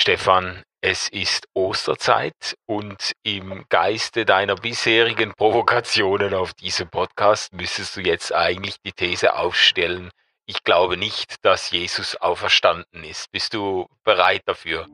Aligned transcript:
Stefan, 0.00 0.62
es 0.80 1.10
ist 1.10 1.46
Osterzeit 1.52 2.56
und 2.64 3.12
im 3.22 3.66
Geiste 3.68 4.24
deiner 4.24 4.54
bisherigen 4.54 5.34
Provokationen 5.34 6.32
auf 6.32 6.54
diesem 6.54 6.88
Podcast 6.88 7.52
müsstest 7.52 7.96
du 7.96 8.00
jetzt 8.00 8.34
eigentlich 8.34 8.76
die 8.82 8.92
These 8.92 9.36
aufstellen, 9.36 10.08
ich 10.46 10.64
glaube 10.64 10.96
nicht, 10.96 11.44
dass 11.44 11.70
Jesus 11.70 12.16
auferstanden 12.16 13.04
ist. 13.04 13.30
Bist 13.30 13.52
du 13.52 13.88
bereit 14.02 14.40
dafür? 14.46 14.86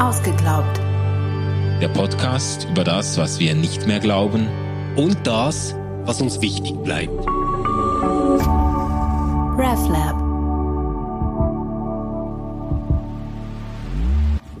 Ausgeglaubt. 0.00 0.78
Der 1.82 1.88
Podcast 1.88 2.68
über 2.70 2.84
das, 2.84 3.18
was 3.18 3.40
wir 3.40 3.56
nicht 3.56 3.84
mehr 3.88 3.98
glauben 3.98 4.46
und 4.94 5.26
das, 5.26 5.74
was 6.04 6.20
uns 6.20 6.40
wichtig 6.40 6.74
bleibt. 6.84 7.18
RefLab. 9.58 10.25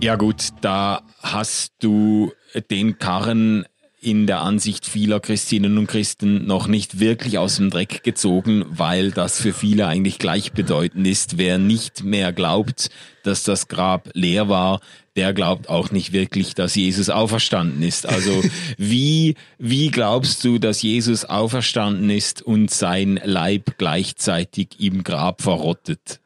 Ja 0.00 0.16
gut, 0.16 0.50
da 0.60 1.02
hast 1.22 1.72
du 1.80 2.32
den 2.70 2.98
Karren 2.98 3.64
in 4.00 4.26
der 4.26 4.40
Ansicht 4.42 4.86
vieler 4.86 5.20
Christinnen 5.20 5.78
und 5.78 5.86
Christen 5.86 6.46
noch 6.46 6.68
nicht 6.68 7.00
wirklich 7.00 7.38
aus 7.38 7.56
dem 7.56 7.70
Dreck 7.70 8.04
gezogen, 8.04 8.64
weil 8.68 9.10
das 9.10 9.40
für 9.40 9.52
viele 9.54 9.86
eigentlich 9.86 10.18
gleichbedeutend 10.18 11.06
ist. 11.06 11.38
Wer 11.38 11.58
nicht 11.58 12.04
mehr 12.04 12.32
glaubt, 12.32 12.90
dass 13.24 13.42
das 13.42 13.68
Grab 13.68 14.10
leer 14.12 14.48
war, 14.48 14.80
der 15.16 15.32
glaubt 15.32 15.70
auch 15.70 15.90
nicht 15.90 16.12
wirklich, 16.12 16.54
dass 16.54 16.74
Jesus 16.74 17.08
auferstanden 17.08 17.82
ist. 17.82 18.06
Also 18.06 18.44
wie, 18.78 19.34
wie 19.58 19.88
glaubst 19.88 20.44
du, 20.44 20.58
dass 20.58 20.82
Jesus 20.82 21.24
auferstanden 21.24 22.10
ist 22.10 22.42
und 22.42 22.70
sein 22.70 23.18
Leib 23.24 23.78
gleichzeitig 23.78 24.78
im 24.78 25.04
Grab 25.04 25.40
verrottet? 25.40 26.20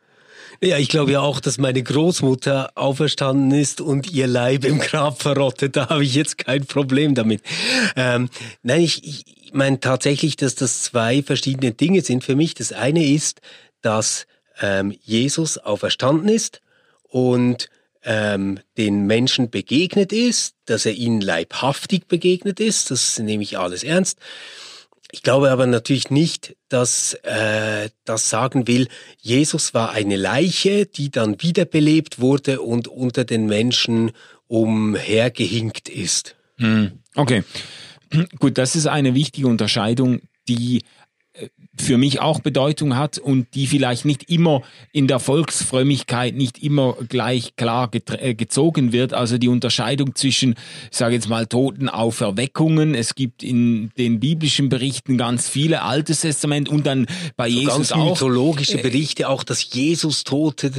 Ja, 0.63 0.77
ich 0.77 0.91
glaube 0.91 1.13
ja 1.13 1.21
auch, 1.21 1.41
dass 1.41 1.57
meine 1.57 1.83
Großmutter 1.83 2.73
auferstanden 2.75 3.51
ist 3.59 3.81
und 3.81 4.11
ihr 4.11 4.27
Leib 4.27 4.67
im 4.67 4.79
Grab 4.79 5.23
verrottet. 5.23 5.75
Da 5.75 5.89
habe 5.89 6.05
ich 6.05 6.15
jetzt 6.15 6.37
kein 6.37 6.67
Problem 6.67 7.15
damit. 7.15 7.43
Ähm, 7.97 8.29
nein, 8.63 8.83
ich, 8.83 9.03
ich 9.03 9.55
meine 9.55 9.81
tatsächlich, 9.81 10.37
dass 10.37 10.57
das 10.57 10.83
zwei 10.83 11.23
verschiedene 11.23 11.73
Dinge 11.73 12.03
sind 12.03 12.25
für 12.25 12.37
mich. 12.37 12.53
Das 12.53 12.75
eine 12.75 13.07
ist, 13.07 13.41
dass 13.81 14.27
ähm, 14.61 14.95
Jesus 15.03 15.57
auferstanden 15.57 16.29
ist 16.29 16.61
und 17.09 17.71
ähm, 18.03 18.61
den 18.77 19.07
Menschen 19.07 19.49
begegnet 19.49 20.13
ist, 20.13 20.57
dass 20.67 20.85
er 20.85 20.93
ihnen 20.93 21.23
leibhaftig 21.23 22.07
begegnet 22.07 22.61
ist. 22.61 22.91
Das 22.91 23.19
nehme 23.19 23.43
ich 23.43 23.57
alles 23.57 23.83
ernst. 23.83 24.19
Ich 25.13 25.23
glaube 25.23 25.51
aber 25.51 25.67
natürlich 25.67 26.11
nicht, 26.11 26.57
dass 26.69 27.15
äh, 27.25 27.91
das 28.05 28.31
sagen 28.31 28.67
will, 28.69 28.89
Jesus 29.19 29.75
war 29.75 29.91
eine 29.91 30.17
Leiche, 30.17 30.87
die 30.87 31.11
dann 31.11 31.43
wiederbelebt 31.43 32.21
wurde 32.21 32.61
und 32.61 32.89
unter 32.89 33.25
den 33.25 33.47
Menschen 33.47 34.13
umhergehinkt 34.47 35.89
ist. 35.89 36.37
Hm, 36.59 36.93
okay. 37.15 37.45
Gut, 38.39 38.59
das 38.59 38.77
ist 38.77 38.87
eine 38.87 39.15
wichtige 39.15 39.49
Unterscheidung, 39.49 40.21
die 40.49 40.83
für 41.79 41.99
mich 41.99 42.21
auch 42.21 42.41
Bedeutung 42.41 42.97
hat 42.97 43.19
und 43.19 43.55
die 43.55 43.67
vielleicht 43.67 44.05
nicht 44.05 44.29
immer 44.29 44.63
in 44.93 45.07
der 45.07 45.21
Volksfrömmigkeit 45.21 46.35
nicht 46.35 46.63
immer 46.63 46.97
gleich 47.09 47.55
klar 47.55 47.91
äh, 47.95 48.35
gezogen 48.35 48.93
wird. 48.93 49.15
Also 49.15 49.39
die 49.39 49.49
Unterscheidung 49.49 50.17
zwischen, 50.17 50.57
ich 50.91 50.97
sage 50.97 51.15
jetzt 51.15 51.29
mal, 51.29 51.47
Totenauferweckungen. 51.47 52.95
Es 52.95 53.15
gibt 53.15 53.45
in 53.45 53.91
den 53.99 54.19
biblischen 54.19 54.69
Berichten 54.69 55.17
ganz 55.17 55.49
viele 55.49 55.83
Altes 55.83 56.23
Testament 56.23 56.69
und 56.69 56.87
dann 56.87 57.07
bei 57.37 57.49
so 57.49 57.59
Jesus 57.59 57.75
ganz 57.75 57.93
auch. 57.93 58.11
mythologische 58.11 58.79
äh, 58.79 58.83
Berichte 58.83 59.29
auch, 59.29 59.45
dass 59.45 59.73
Jesus 59.73 60.25
Tote 60.25 60.73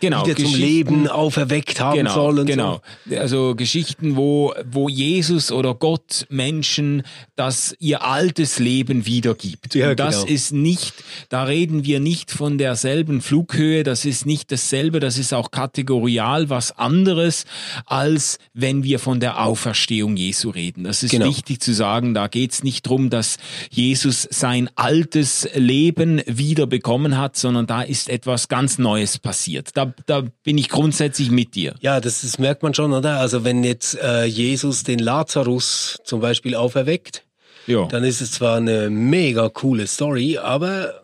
genau, 0.00 0.24
wieder 0.24 0.36
zum 0.36 0.54
Leben 0.54 1.08
auferweckt 1.08 1.78
haben 1.78 1.98
genau, 1.98 2.14
soll. 2.14 2.44
genau. 2.46 2.80
So. 3.08 3.16
Also 3.16 3.54
Geschichten, 3.54 4.16
wo, 4.16 4.54
wo 4.70 4.88
Jesus 4.88 5.52
oder 5.52 5.74
Gott 5.74 6.26
Menschen 6.30 7.02
das 7.36 7.76
ihr 7.78 8.02
altes 8.02 8.58
Leben 8.58 9.04
wiedergibt. 9.06 9.74
Ja, 9.74 9.90
und 9.90 10.00
das 10.00 10.22
genau. 10.22 10.34
ist 10.34 10.37
nicht, 10.52 10.94
da 11.28 11.44
reden 11.44 11.84
wir 11.84 12.00
nicht 12.00 12.30
von 12.30 12.58
derselben 12.58 13.20
Flughöhe, 13.20 13.82
das 13.82 14.04
ist 14.04 14.26
nicht 14.26 14.50
dasselbe, 14.52 15.00
das 15.00 15.18
ist 15.18 15.32
auch 15.34 15.50
kategorial 15.50 16.50
was 16.50 16.76
anderes, 16.78 17.44
als 17.86 18.38
wenn 18.54 18.82
wir 18.82 18.98
von 18.98 19.20
der 19.20 19.42
Auferstehung 19.44 20.16
Jesu 20.16 20.50
reden. 20.50 20.84
Das 20.84 21.02
ist 21.02 21.10
genau. 21.10 21.26
wichtig 21.26 21.60
zu 21.60 21.72
sagen, 21.72 22.14
da 22.14 22.28
geht 22.28 22.52
es 22.52 22.62
nicht 22.62 22.86
drum, 22.86 23.10
dass 23.10 23.36
Jesus 23.70 24.26
sein 24.30 24.70
altes 24.74 25.48
Leben 25.54 26.22
wieder 26.26 26.66
bekommen 26.66 27.18
hat, 27.18 27.36
sondern 27.36 27.66
da 27.66 27.82
ist 27.82 28.08
etwas 28.08 28.48
ganz 28.48 28.78
Neues 28.78 29.18
passiert. 29.18 29.76
Da, 29.76 29.92
da 30.06 30.24
bin 30.42 30.58
ich 30.58 30.68
grundsätzlich 30.68 31.30
mit 31.30 31.54
dir. 31.54 31.74
Ja, 31.80 32.00
das, 32.00 32.22
das 32.22 32.38
merkt 32.38 32.62
man 32.62 32.74
schon, 32.74 32.92
oder? 32.92 33.18
Also 33.18 33.44
wenn 33.44 33.64
jetzt 33.64 33.98
äh, 34.00 34.24
Jesus 34.24 34.82
den 34.82 34.98
Lazarus 34.98 35.98
zum 36.04 36.20
Beispiel 36.20 36.54
auferweckt, 36.54 37.24
ja. 37.68 37.86
dann 37.86 38.04
ist 38.04 38.20
es 38.20 38.32
zwar 38.32 38.56
eine 38.56 38.90
mega 38.90 39.48
coole 39.48 39.86
Story, 39.86 40.38
aber 40.38 41.02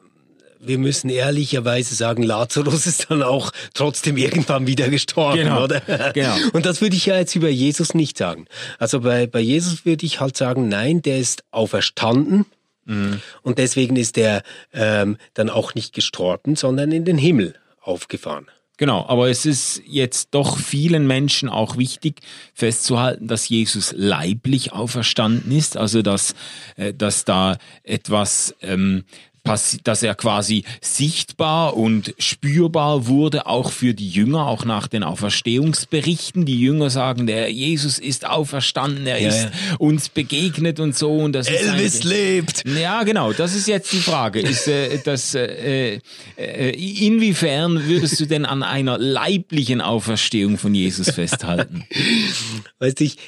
wir 0.66 0.78
müssen 0.78 1.10
ehrlicherweise 1.10 1.94
sagen, 1.94 2.22
Lazarus 2.22 2.86
ist 2.86 3.10
dann 3.10 3.22
auch 3.22 3.52
trotzdem 3.74 4.16
irgendwann 4.16 4.66
wieder 4.66 4.88
gestorben, 4.88 5.42
genau, 5.42 5.64
oder? 5.64 5.80
Genau. 6.14 6.34
Und 6.52 6.66
das 6.66 6.80
würde 6.80 6.96
ich 6.96 7.06
ja 7.06 7.16
jetzt 7.16 7.34
über 7.34 7.48
Jesus 7.48 7.94
nicht 7.94 8.18
sagen. 8.18 8.46
Also 8.78 9.00
bei, 9.00 9.26
bei 9.26 9.40
Jesus 9.40 9.84
würde 9.84 10.06
ich 10.06 10.20
halt 10.20 10.36
sagen, 10.36 10.68
nein, 10.68 11.02
der 11.02 11.18
ist 11.18 11.44
auferstanden. 11.50 12.46
Mhm. 12.86 13.20
Und 13.42 13.58
deswegen 13.58 13.96
ist 13.96 14.18
er 14.18 14.42
ähm, 14.72 15.16
dann 15.34 15.50
auch 15.50 15.74
nicht 15.74 15.94
gestorben, 15.94 16.56
sondern 16.56 16.92
in 16.92 17.04
den 17.04 17.18
Himmel 17.18 17.54
aufgefahren. 17.80 18.46
Genau, 18.76 19.06
aber 19.06 19.30
es 19.30 19.46
ist 19.46 19.82
jetzt 19.86 20.30
doch 20.32 20.58
vielen 20.58 21.06
Menschen 21.06 21.48
auch 21.48 21.76
wichtig 21.76 22.20
festzuhalten, 22.54 23.28
dass 23.28 23.48
Jesus 23.48 23.94
leiblich 23.96 24.72
auferstanden 24.72 25.52
ist, 25.52 25.76
also 25.76 26.02
dass, 26.02 26.34
äh, 26.76 26.92
dass 26.92 27.24
da 27.24 27.56
etwas 27.84 28.54
ähm, 28.62 29.04
dass 29.44 30.02
er 30.02 30.14
quasi 30.14 30.64
sichtbar 30.80 31.76
und 31.76 32.14
spürbar 32.18 33.06
wurde, 33.06 33.46
auch 33.46 33.72
für 33.72 33.92
die 33.92 34.08
Jünger, 34.08 34.46
auch 34.46 34.64
nach 34.64 34.88
den 34.88 35.02
Auferstehungsberichten. 35.02 36.46
Die 36.46 36.58
Jünger 36.58 36.88
sagen, 36.88 37.26
der 37.26 37.52
Jesus 37.52 37.98
ist 37.98 38.26
auferstanden, 38.26 39.06
er 39.06 39.20
ja, 39.20 39.28
ist 39.28 39.44
ja. 39.44 39.76
uns 39.78 40.08
begegnet 40.08 40.80
und 40.80 40.96
so. 40.96 41.12
Und 41.18 41.34
das 41.34 41.48
Elvis 41.48 41.96
ist 41.96 42.04
lebt. 42.04 42.64
Ja, 42.66 43.02
genau. 43.02 43.34
Das 43.34 43.54
ist 43.54 43.68
jetzt 43.68 43.92
die 43.92 43.98
Frage. 43.98 44.40
Ist 44.40 44.66
äh, 44.66 44.98
das 45.04 45.34
äh, 45.34 46.00
äh, 46.36 46.70
inwiefern 47.06 47.86
würdest 47.86 48.18
du 48.20 48.26
denn 48.26 48.46
an 48.46 48.62
einer 48.62 48.96
leiblichen 48.96 49.82
Auferstehung 49.82 50.56
von 50.56 50.74
Jesus 50.74 51.10
festhalten? 51.10 51.84
weißt 52.78 52.98
du, 52.98 53.04
ich, 53.04 53.18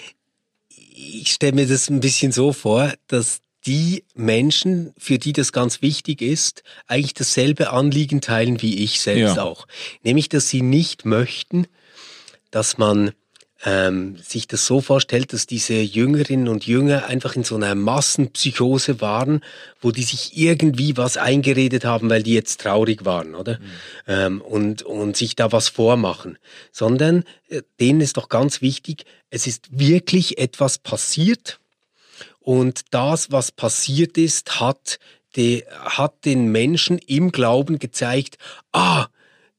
ich 0.94 1.31
stelle 1.31 1.53
mir 1.53 1.66
das 1.66 1.91
ein 1.91 2.00
bisschen 2.00 2.32
so 2.32 2.55
vor, 2.55 2.93
dass 3.06 3.41
die 3.66 4.04
Menschen, 4.15 4.93
für 4.97 5.19
die 5.19 5.32
das 5.32 5.53
ganz 5.53 5.82
wichtig 5.82 6.22
ist, 6.22 6.62
eigentlich 6.87 7.15
dasselbe 7.15 7.71
Anliegen 7.71 8.21
teilen 8.21 8.62
wie 8.62 8.82
ich 8.84 9.00
selbst 9.00 9.37
ja. 9.37 9.43
auch. 9.43 9.66
Nämlich, 10.03 10.28
dass 10.28 10.49
sie 10.49 10.62
nicht 10.62 11.04
möchten, 11.04 11.66
dass 12.50 12.78
man 12.78 13.12
ähm, 13.65 14.16
sich 14.22 14.47
das 14.47 14.66
so 14.66 14.81
vorstellt, 14.81 15.32
dass 15.32 15.47
diese 15.47 15.75
Jüngerinnen 15.75 16.47
und 16.49 16.66
Jünger 16.66 17.06
einfach 17.06 17.34
in 17.34 17.43
so 17.43 17.56
einer 17.56 17.75
Massenpsychose 17.75 19.00
waren, 19.00 19.41
wo 19.81 19.91
die 19.91 20.03
sich 20.03 20.37
irgendwie 20.37 20.97
was 20.97 21.16
eingeredet 21.16 21.84
haben, 21.84 22.09
weil 22.09 22.22
die 22.22 22.34
jetzt 22.34 22.60
traurig 22.60 23.05
waren, 23.05 23.34
oder? 23.34 23.59
Mhm. 23.59 23.65
Ähm, 24.06 24.41
und, 24.43 24.82
und 24.82 25.16
sich 25.16 25.34
da 25.37 25.50
was 25.53 25.69
vormachen. 25.69 26.38
Sondern 26.71 27.25
äh, 27.49 27.62
denen 27.81 28.00
ist 28.00 28.16
doch 28.16 28.28
ganz 28.28 28.62
wichtig, 28.62 29.05
es 29.31 29.47
ist 29.47 29.78
wirklich 29.78 30.38
etwas 30.38 30.78
passiert, 30.78 31.59
und 32.47 32.83
das, 32.93 33.33
was 33.33 33.51
passiert 33.51 34.17
ist, 34.17 34.61
hat, 34.61 35.01
die, 35.34 35.65
hat 35.81 36.25
den 36.25 36.47
Menschen 36.53 36.99
im 36.99 37.33
Glauben 37.33 37.81
gezeigt, 37.81 38.39
ah, 38.71 39.07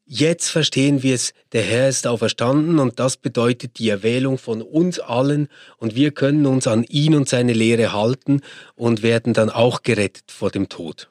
jetzt 0.06 0.50
verstehen 0.50 1.03
wir 1.03 1.14
es, 1.14 1.34
der 1.52 1.64
Herr 1.64 1.90
ist 1.90 2.08
auferstanden 2.08 2.79
und 2.79 2.97
das 2.97 3.17
bedeutet 3.17 3.78
die 3.78 3.90
Erwählung 3.90 4.38
von 4.38 4.61
uns 4.61 5.00
allen 5.00 5.50
und 5.79 5.96
wir 5.96 6.11
können 6.11 6.46
uns 6.46 6.66
an 6.66 6.85
ihn 6.85 7.14
und 7.14 7.28
seine 7.28 7.52
Lehre 7.52 7.91
halten 7.91 8.40
und 8.76 9.03
werden 9.03 9.34
dann 9.34 9.50
auch 9.50 9.84
gerettet 9.84 10.32
vor 10.32 10.50
dem 10.50 10.70
Tod. 10.70 11.09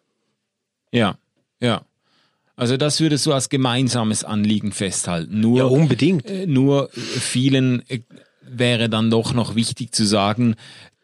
Ja, 0.92 1.18
ja. 1.60 1.82
Also 2.56 2.78
das 2.78 3.00
würdest 3.00 3.26
du 3.26 3.34
als 3.34 3.50
gemeinsames 3.50 4.24
Anliegen 4.24 4.72
festhalten. 4.72 5.40
Nur, 5.40 5.58
ja, 5.58 5.64
unbedingt. 5.66 6.24
Äh, 6.24 6.46
nur 6.46 6.88
vielen 6.90 7.86
äh, 7.90 8.00
wäre 8.40 8.88
dann 8.88 9.10
doch 9.10 9.34
noch 9.34 9.56
wichtig 9.56 9.94
zu 9.94 10.06
sagen, 10.06 10.56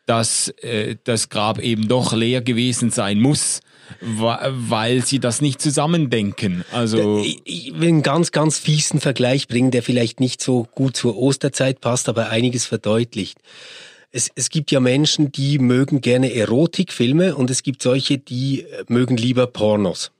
dass 0.06 0.48
äh, 0.62 0.96
das 1.04 1.28
Grab 1.28 1.58
eben 1.58 1.88
doch 1.88 2.12
leer 2.12 2.40
gewesen 2.40 2.90
sein 2.90 3.20
muss, 3.20 3.60
weil 4.00 5.04
sie 5.04 5.20
das 5.20 5.40
nicht 5.40 5.60
zusammendenken. 5.60 6.64
Also 6.72 7.22
ich, 7.44 7.72
will 7.74 7.88
einen 7.88 8.02
ganz, 8.02 8.32
ganz 8.32 8.58
fiesen 8.58 9.00
Vergleich 9.00 9.48
bringen, 9.48 9.70
der 9.70 9.82
vielleicht 9.82 10.20
nicht 10.20 10.40
so 10.40 10.66
gut 10.74 10.96
zur 10.96 11.16
Osterzeit 11.16 11.80
passt, 11.80 12.08
aber 12.08 12.30
einiges 12.30 12.64
verdeutlicht. 12.64 13.38
Es, 14.10 14.30
es 14.34 14.50
gibt 14.50 14.70
ja 14.70 14.80
Menschen, 14.80 15.32
die 15.32 15.58
mögen 15.58 16.00
gerne 16.00 16.34
Erotikfilme 16.34 17.34
und 17.34 17.50
es 17.50 17.62
gibt 17.62 17.82
solche, 17.82 18.18
die 18.18 18.66
mögen 18.88 19.16
lieber 19.16 19.46
Pornos. 19.46 20.10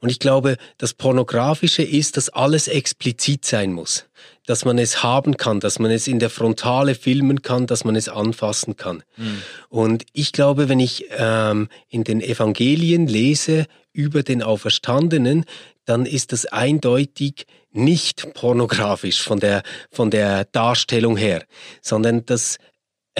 Und 0.00 0.10
ich 0.10 0.18
glaube, 0.18 0.56
das 0.78 0.94
Pornografische 0.94 1.82
ist, 1.82 2.16
dass 2.16 2.28
alles 2.28 2.68
explizit 2.68 3.44
sein 3.44 3.72
muss. 3.72 4.06
Dass 4.46 4.64
man 4.64 4.78
es 4.78 5.02
haben 5.02 5.36
kann, 5.36 5.60
dass 5.60 5.78
man 5.78 5.90
es 5.90 6.08
in 6.08 6.18
der 6.18 6.30
Frontale 6.30 6.94
filmen 6.94 7.42
kann, 7.42 7.66
dass 7.66 7.84
man 7.84 7.96
es 7.96 8.08
anfassen 8.08 8.76
kann. 8.76 9.02
Mhm. 9.16 9.42
Und 9.68 10.04
ich 10.12 10.32
glaube, 10.32 10.68
wenn 10.68 10.80
ich 10.80 11.06
ähm, 11.10 11.68
in 11.88 12.04
den 12.04 12.20
Evangelien 12.20 13.06
lese 13.06 13.66
über 13.92 14.22
den 14.22 14.42
Auferstandenen, 14.42 15.44
dann 15.84 16.06
ist 16.06 16.32
das 16.32 16.46
eindeutig 16.46 17.46
nicht 17.72 18.34
pornografisch 18.34 19.22
von 19.22 19.40
der, 19.40 19.62
von 19.90 20.10
der 20.10 20.44
Darstellung 20.44 21.16
her, 21.16 21.44
sondern 21.82 22.24
das 22.26 22.58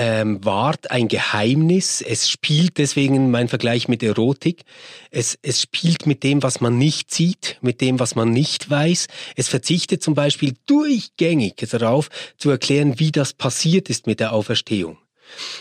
ähm, 0.01 0.45
wahrt 0.45 0.93
ein 0.93 1.09
Geheimnis. 1.09 2.03
Es 2.03 2.31
spielt 2.31 2.79
deswegen 2.79 3.33
mein 3.33 3.49
Vergleich 3.49 3.89
mit 3.89 4.05
Erotik. 4.05 4.63
Es, 5.11 5.37
es 5.43 5.61
spielt 5.61 6.07
mit 6.07 6.23
dem, 6.23 6.45
was 6.45 6.61
man 6.61 6.79
nicht 6.79 7.11
sieht, 7.11 7.59
mit 7.63 7.81
dem, 7.81 7.99
was 7.99 8.15
man 8.15 8.31
nicht 8.31 8.71
weiß. 8.71 9.09
Es 9.35 9.49
verzichtet 9.49 10.01
zum 10.01 10.15
Beispiel 10.15 10.55
durchgängig 10.67 11.57
darauf 11.69 12.11
zu 12.37 12.49
erklären, 12.49 13.01
wie 13.01 13.11
das 13.11 13.33
passiert 13.33 13.91
ist 13.91 14.07
mit 14.07 14.21
der 14.21 14.33
Auferstehung. 14.33 14.99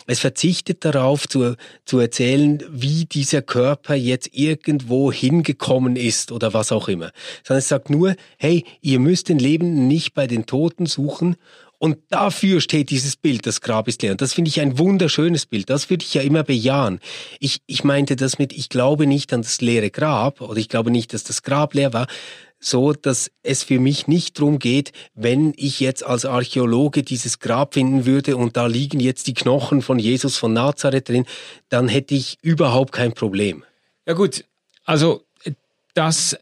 Es 0.06 0.20
verzichtet 0.20 0.86
darauf 0.86 1.28
zu, 1.28 1.56
zu 1.84 2.00
erzählen, 2.00 2.64
wie 2.70 3.06
dieser 3.06 3.42
Körper 3.42 3.96
jetzt 3.96 4.30
irgendwo 4.34 5.12
hingekommen 5.12 5.96
ist 5.96 6.32
oder 6.32 6.54
was 6.54 6.72
auch 6.72 6.88
immer, 6.88 7.12
sondern 7.44 7.60
es 7.60 7.68
sagt 7.68 7.90
nur, 7.90 8.16
hey, 8.38 8.64
ihr 8.82 9.00
müsst 9.00 9.28
den 9.30 9.40
Lebenden 9.40 9.88
nicht 9.88 10.14
bei 10.14 10.28
den 10.28 10.46
Toten 10.46 10.86
suchen 10.86 11.36
und 11.80 11.98
dafür 12.10 12.60
steht 12.60 12.90
dieses 12.90 13.16
Bild, 13.16 13.46
das 13.46 13.62
Grab 13.62 13.88
ist 13.88 14.02
leer. 14.02 14.12
Und 14.12 14.22
das 14.22 14.34
finde 14.34 14.50
ich 14.50 14.60
ein 14.60 14.80
wunderschönes 14.80 15.46
Bild. 15.46 15.70
Das 15.70 15.90
würde 15.90 16.04
ich 16.04 16.14
ja 16.14 16.22
immer 16.22 16.44
bejahen. 16.44 17.00
Ich, 17.40 17.62
ich 17.68 17.84
meinte 17.84 18.16
das 18.16 18.40
mit, 18.40 18.52
ich 18.54 18.70
glaube 18.70 19.06
nicht 19.06 19.32
an 19.32 19.44
das 19.44 19.62
leere 19.62 19.92
Grab 19.92 20.42
oder 20.42 20.58
ich 20.58 20.70
glaube 20.70 20.90
nicht, 20.90 21.14
dass 21.14 21.24
das 21.24 21.44
Grab 21.44 21.76
leer 21.76 21.94
war, 21.94 22.08
so 22.60 22.94
dass 22.94 23.30
es 23.44 23.62
für 23.62 23.80
mich 23.80 24.08
nicht 24.08 24.40
darum 24.40 24.58
geht, 24.58 24.92
wenn 25.14 25.54
ich 25.56 25.80
jetzt 25.80 26.04
als 26.04 26.26
Archäologe 26.26 27.04
dieses 27.04 27.38
Grab 27.38 27.76
finden 27.76 28.08
würde 28.08 28.38
und 28.38 28.58
da 28.58 28.66
liegen 28.66 29.00
jetzt 29.00 29.28
die 29.28 29.36
Knochen 29.36 29.84
von 29.84 30.00
Jesus 30.00 30.38
von 30.38 30.54
Nazareth 30.54 31.10
drin, 31.10 31.26
dann 31.70 31.88
hätte 31.88 32.16
ich 32.16 32.40
überhaupt 32.42 32.92
kein 32.92 33.14
Problem. 33.14 33.64
Ja 34.08 34.14
gut, 34.14 34.46
also 34.86 35.24
das 35.94 36.38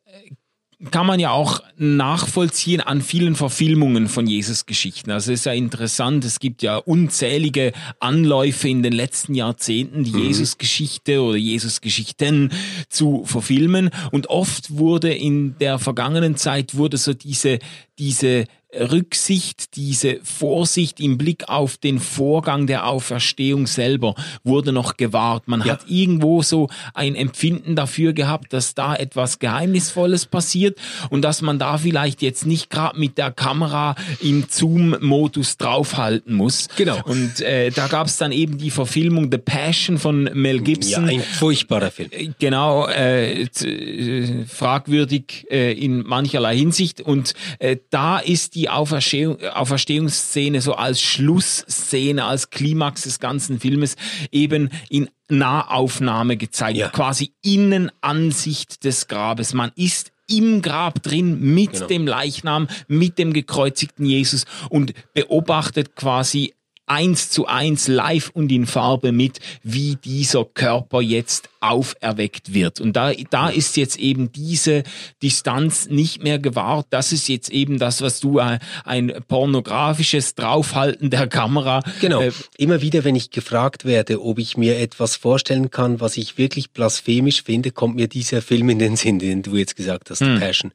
kann 0.92 1.08
man 1.08 1.20
ja 1.20 1.32
auch 1.32 1.62
nachvollziehen 1.78 2.82
an 2.82 3.02
vielen 3.02 3.36
Verfilmungen 3.36 4.08
von 4.08 4.28
Jesus-Geschichten. 4.28 5.12
Also 5.12 5.32
es 5.32 5.40
ist 5.40 5.46
ja 5.46 5.54
interessant, 5.54 6.26
es 6.26 6.40
gibt 6.40 6.62
ja 6.62 6.78
unzählige 6.78 7.72
Anläufe 8.00 8.68
in 8.68 8.84
den 8.84 8.94
letzten 8.94 9.36
Jahrzehnten, 9.36 10.04
die 10.04 10.12
mhm. 10.12 10.26
Jesus-Geschichte 10.26 11.22
oder 11.22 11.38
Jesus-Geschichten 11.38 12.52
zu 12.90 13.24
verfilmen. 13.26 13.90
Und 14.12 14.28
oft 14.28 14.78
wurde 14.78 15.14
in 15.14 15.58
der 15.60 15.80
vergangenen 15.80 16.36
Zeit 16.36 16.76
wurde 16.76 16.98
so 16.98 17.14
diese, 17.14 17.60
diese 18.00 18.46
Rücksicht, 18.80 19.76
diese 19.76 20.20
Vorsicht 20.24 21.00
im 21.00 21.18
Blick 21.18 21.48
auf 21.48 21.78
den 21.78 22.00
Vorgang 22.00 22.68
der 22.68 22.88
Auferstehung 22.88 23.68
selber 23.68 24.16
wurde 24.44 24.72
noch 24.72 24.98
gewahrt. 24.98 25.48
Man 25.48 25.62
ja. 25.62 25.74
hat 25.74 25.86
irgendwo 25.88 26.42
so 26.42 26.70
ein 26.94 27.16
Empfinden 27.16 27.76
dafür 27.76 28.14
gehabt, 28.14 28.54
dass 28.54 28.76
da 28.76 28.96
etwas 28.96 29.40
Geheimnisvolles 29.40 30.26
passiert 30.26 30.78
und 31.10 31.22
dass 31.22 31.42
man 31.42 31.60
da 31.60 31.78
vielleicht 31.78 32.22
jetzt 32.22 32.46
nicht 32.46 32.70
gerade 32.70 33.00
mit 33.00 33.18
der 33.18 33.32
Kamera 33.32 33.96
im 34.22 34.46
Zoom-Modus 34.50 35.58
draufhalten 35.58 36.36
muss. 36.36 36.68
Genau. 36.76 37.02
Und 37.06 37.42
äh, 37.42 37.70
da 37.70 37.88
gab 37.88 38.08
es 38.08 38.18
dann 38.18 38.32
eben 38.32 38.58
die 38.58 38.72
Verfilmung 38.72 39.30
The 39.32 39.38
Passion 39.38 39.98
von 39.98 40.24
Mel 40.34 40.62
Gibson. 40.62 41.08
Ja, 41.08 41.14
ein 41.14 41.22
furchtbarer 41.22 41.92
Film. 41.92 42.10
Äh, 42.12 42.30
genau, 42.40 42.88
äh, 42.88 43.44
äh, 43.44 44.46
fragwürdig 44.46 45.46
äh, 45.50 45.72
in 45.74 46.06
mancherlei 46.06 46.58
Hinsicht. 46.58 47.02
Und 47.02 47.34
äh, 47.60 47.78
da 47.90 48.20
ist 48.20 48.56
die 48.56 48.70
Auferstehung, 48.70 49.42
Auferstehungsszene 49.42 50.62
so 50.62 50.74
als 50.74 51.02
Schlussszene, 51.02 52.26
als 52.26 52.50
Klimax 52.50 53.04
des 53.04 53.20
ganzen 53.20 53.60
Filmes 53.60 53.96
eben 54.32 54.70
in 54.90 55.10
Nahaufnahme 55.30 56.38
gezeigt. 56.38 56.78
Ja. 56.78 56.90
Quasi 56.90 57.32
Innenansicht 57.42 58.84
des 58.84 59.08
Grabes. 59.08 59.54
Man 59.54 59.72
ist 59.76 60.12
im 60.28 60.62
Grab 60.62 61.04
drin 61.04 61.40
mit 61.40 61.74
genau. 61.74 61.88
dem 61.88 62.08
Leichnam, 62.08 62.68
mit 62.88 63.18
dem 63.18 63.34
gekreuzigten 63.34 64.06
Jesus 64.06 64.46
und 64.70 64.94
beobachtet 65.14 65.96
quasi 65.96 66.54
eins 66.86 67.30
zu 67.30 67.48
eins 67.48 67.88
live 67.88 68.30
und 68.30 68.52
in 68.52 68.66
Farbe 68.66 69.12
mit, 69.12 69.40
wie 69.64 69.96
dieser 69.96 70.46
Körper 70.46 71.02
jetzt 71.02 71.50
auferweckt 71.60 72.54
wird. 72.54 72.80
Und 72.80 72.94
da, 72.94 73.12
da 73.30 73.50
ist 73.50 73.76
jetzt 73.78 73.98
eben 73.98 74.32
diese 74.32 74.84
Distanz 75.24 75.88
nicht 75.88 76.24
mehr 76.24 76.38
gewahrt. 76.38 76.88
Das 76.92 77.12
ist 77.12 77.28
jetzt 77.28 77.50
eben 77.50 77.80
das, 77.80 78.02
was 78.02 78.20
du 78.20 78.40
ein, 78.40 78.60
ein 78.84 79.14
pornografisches 79.28 80.36
Draufhalten 80.36 81.10
der 81.10 81.28
Kamera. 81.28 81.82
Genau. 82.02 82.22
Äh, 82.22 82.32
Immer 82.58 82.82
wieder, 82.82 83.04
wenn 83.04 83.16
ich 83.16 83.32
gefragt 83.32 83.86
werde, 83.86 84.22
ob 84.22 84.38
ich 84.38 84.58
mir 84.58 84.78
etwas 84.80 85.16
vorstellen 85.16 85.72
kann, 85.72 86.00
was 86.00 86.18
ich 86.18 86.38
wirklich 86.38 86.72
blasphemisch 86.72 87.44
finde, 87.44 87.72
kommt 87.72 87.96
mir 87.96 88.08
dieser 88.08 88.42
Film 88.42 88.70
in 88.70 88.80
den 88.80 88.96
Sinn, 88.96 89.20
den 89.20 89.42
du 89.42 89.56
jetzt 89.56 89.76
gesagt 89.76 90.12
hast, 90.12 90.22
hm. 90.22 90.40
Passion. 90.40 90.72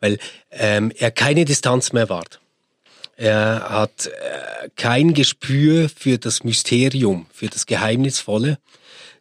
Weil 0.00 0.18
ähm, 0.50 0.92
er 0.96 1.10
keine 1.10 1.44
Distanz 1.44 1.92
mehr 1.92 2.08
wahrt. 2.08 2.41
Er 3.22 3.66
hat 3.68 4.06
äh, 4.06 4.68
kein 4.74 5.14
Gespür 5.14 5.88
für 5.88 6.18
das 6.18 6.42
Mysterium, 6.42 7.26
für 7.32 7.46
das 7.46 7.66
Geheimnisvolle, 7.66 8.58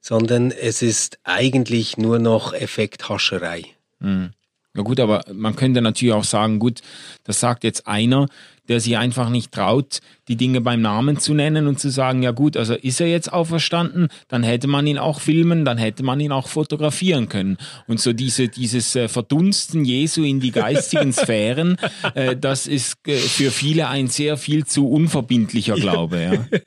sondern 0.01 0.49
es 0.49 0.81
ist 0.81 1.19
eigentlich 1.23 1.97
nur 1.97 2.17
noch 2.17 2.51
Effekthascherei. 2.51 3.63
Mhm. 3.99 4.31
Ja 4.75 4.81
gut, 4.81 4.99
aber 4.99 5.23
man 5.31 5.55
könnte 5.55 5.83
natürlich 5.83 6.15
auch 6.15 6.23
sagen, 6.23 6.57
gut, 6.57 6.81
das 7.25 7.39
sagt 7.39 7.63
jetzt 7.63 7.87
einer, 7.87 8.25
der 8.71 8.79
sich 8.79 8.97
einfach 8.97 9.29
nicht 9.29 9.51
traut, 9.51 9.99
die 10.29 10.37
Dinge 10.37 10.61
beim 10.61 10.81
Namen 10.81 11.19
zu 11.19 11.33
nennen 11.33 11.67
und 11.67 11.77
zu 11.77 11.89
sagen, 11.89 12.23
ja 12.23 12.31
gut, 12.31 12.55
also 12.55 12.73
ist 12.73 13.01
er 13.01 13.07
jetzt 13.07 13.33
auferstanden, 13.33 14.07
dann 14.29 14.43
hätte 14.43 14.69
man 14.69 14.87
ihn 14.87 14.97
auch 14.97 15.19
filmen, 15.19 15.65
dann 15.65 15.77
hätte 15.77 16.03
man 16.03 16.21
ihn 16.21 16.31
auch 16.31 16.47
fotografieren 16.47 17.27
können. 17.27 17.57
Und 17.87 17.99
so 17.99 18.13
diese, 18.13 18.47
dieses 18.47 18.95
äh, 18.95 19.09
Verdunsten 19.09 19.83
Jesu 19.83 20.23
in 20.23 20.39
die 20.39 20.51
geistigen 20.51 21.11
Sphären, 21.13 21.75
äh, 22.15 22.37
das 22.37 22.65
ist 22.65 22.95
äh, 23.05 23.17
für 23.17 23.51
viele 23.51 23.89
ein 23.89 24.07
sehr 24.07 24.37
viel 24.37 24.65
zu 24.65 24.89
unverbindlicher 24.89 25.75
Glaube. 25.75 26.21
Ja, 26.21 26.59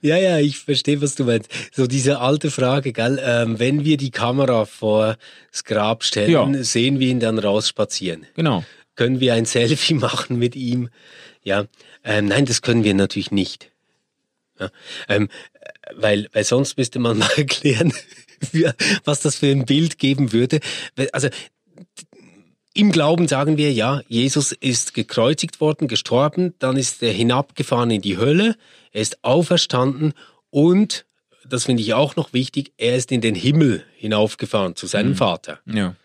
ja, 0.16 0.16
ja 0.16 0.38
ich 0.38 0.56
verstehe, 0.56 1.02
was 1.02 1.14
du 1.14 1.24
meinst. 1.24 1.50
So 1.72 1.86
diese 1.86 2.20
alte 2.20 2.50
Frage, 2.50 2.94
gell? 2.94 3.20
Ähm, 3.22 3.58
wenn 3.58 3.84
wir 3.84 3.98
die 3.98 4.10
Kamera 4.10 4.64
vor 4.64 5.18
das 5.52 5.64
Grab 5.64 6.04
stellen, 6.04 6.54
ja. 6.54 6.64
sehen 6.64 7.00
wir 7.00 7.08
ihn 7.08 7.20
dann 7.20 7.38
rausspazieren. 7.38 8.24
Genau. 8.34 8.64
Können 8.96 9.20
wir 9.20 9.34
ein 9.34 9.46
Selfie 9.46 9.94
machen 9.94 10.38
mit 10.38 10.56
ihm? 10.56 10.88
Ja, 11.42 11.66
ähm, 12.04 12.26
nein, 12.26 12.46
das 12.46 12.62
können 12.62 12.84
wir 12.84 12.94
natürlich 12.94 13.30
nicht. 13.30 13.70
Ja, 14.58 14.70
ähm, 15.08 15.28
weil, 15.94 16.28
weil 16.32 16.44
sonst 16.44 16.76
müsste 16.76 16.98
man 16.98 17.18
mal 17.18 17.30
erklären, 17.36 17.92
was 19.04 19.20
das 19.20 19.36
für 19.36 19.50
ein 19.50 19.66
Bild 19.66 19.98
geben 19.98 20.32
würde. 20.32 20.60
Also 21.12 21.28
im 22.72 22.92
Glauben 22.92 23.26
sagen 23.26 23.56
wir, 23.56 23.72
ja, 23.72 24.00
Jesus 24.06 24.52
ist 24.52 24.94
gekreuzigt 24.94 25.60
worden, 25.60 25.88
gestorben, 25.88 26.54
dann 26.58 26.76
ist 26.76 27.02
er 27.02 27.12
hinabgefahren 27.12 27.90
in 27.90 28.00
die 28.00 28.16
Hölle, 28.16 28.56
er 28.92 29.02
ist 29.02 29.24
auferstanden 29.24 30.14
und, 30.50 31.04
das 31.48 31.64
finde 31.64 31.82
ich 31.82 31.94
auch 31.94 32.14
noch 32.14 32.32
wichtig, 32.32 32.72
er 32.76 32.96
ist 32.96 33.10
in 33.10 33.20
den 33.20 33.34
Himmel 33.34 33.84
hinaufgefahren 33.96 34.76
zu 34.76 34.86
seinem 34.86 35.10
mhm. 35.10 35.16
Vater. 35.16 35.58
Ja. 35.66 35.96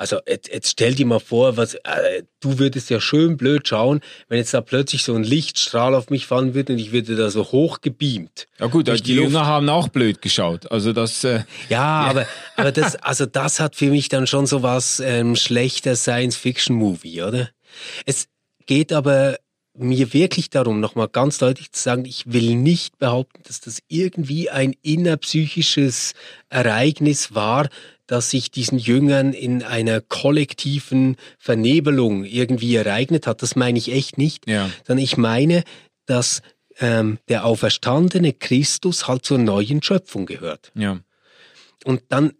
Also 0.00 0.18
jetzt, 0.26 0.48
jetzt 0.48 0.70
stell 0.70 0.94
dir 0.94 1.04
mal 1.04 1.20
vor, 1.20 1.58
was 1.58 1.74
äh, 1.74 2.22
du 2.40 2.58
würdest 2.58 2.88
ja 2.88 3.02
schön 3.02 3.36
blöd 3.36 3.68
schauen, 3.68 4.00
wenn 4.28 4.38
jetzt 4.38 4.54
da 4.54 4.62
plötzlich 4.62 5.02
so 5.02 5.14
ein 5.14 5.24
Lichtstrahl 5.24 5.94
auf 5.94 6.08
mich 6.08 6.24
fallen 6.24 6.54
würde 6.54 6.72
und 6.72 6.78
ich 6.78 6.90
würde 6.90 7.16
da 7.16 7.28
so 7.28 7.44
hoch 7.52 7.82
gebeamt. 7.82 8.48
Ja 8.58 8.68
gut, 8.68 8.88
die, 8.88 9.02
die 9.02 9.16
Jünger 9.16 9.44
haben 9.44 9.68
auch 9.68 9.88
blöd 9.88 10.22
geschaut. 10.22 10.72
Also 10.72 10.94
das. 10.94 11.22
Äh, 11.24 11.40
ja, 11.40 11.44
ja, 11.68 11.84
aber 12.08 12.26
aber 12.56 12.72
das 12.72 12.96
also 12.96 13.26
das 13.26 13.60
hat 13.60 13.76
für 13.76 13.90
mich 13.90 14.08
dann 14.08 14.26
schon 14.26 14.46
so 14.46 14.62
was 14.62 15.00
ähm, 15.00 15.36
schlechter 15.36 15.94
Science-Fiction-Movie, 15.96 17.20
oder? 17.20 17.50
Es 18.06 18.28
geht 18.64 18.94
aber 18.94 19.36
mir 19.74 20.14
wirklich 20.14 20.48
darum, 20.48 20.80
nochmal 20.80 21.08
ganz 21.08 21.36
deutlich 21.36 21.72
zu 21.72 21.82
sagen, 21.82 22.06
ich 22.06 22.32
will 22.32 22.54
nicht 22.54 22.98
behaupten, 22.98 23.42
dass 23.46 23.60
das 23.60 23.80
irgendwie 23.88 24.48
ein 24.48 24.74
innerpsychisches 24.82 26.14
Ereignis 26.48 27.34
war, 27.34 27.68
das 28.10 28.28
sich 28.28 28.50
diesen 28.50 28.76
Jüngern 28.76 29.32
in 29.32 29.62
einer 29.62 30.00
kollektiven 30.00 31.16
Vernebelung 31.38 32.24
irgendwie 32.24 32.74
ereignet 32.74 33.28
hat. 33.28 33.40
Das 33.40 33.54
meine 33.54 33.78
ich 33.78 33.92
echt 33.92 34.18
nicht, 34.18 34.48
ja. 34.48 34.68
sondern 34.84 35.04
ich 35.04 35.16
meine, 35.16 35.62
dass 36.06 36.42
ähm, 36.80 37.18
der 37.28 37.44
auferstandene 37.44 38.32
Christus 38.32 39.06
halt 39.06 39.24
zur 39.24 39.38
neuen 39.38 39.80
Schöpfung 39.80 40.26
gehört. 40.26 40.72
Ja. 40.74 40.98
Und 41.84 42.02
dann 42.08 42.32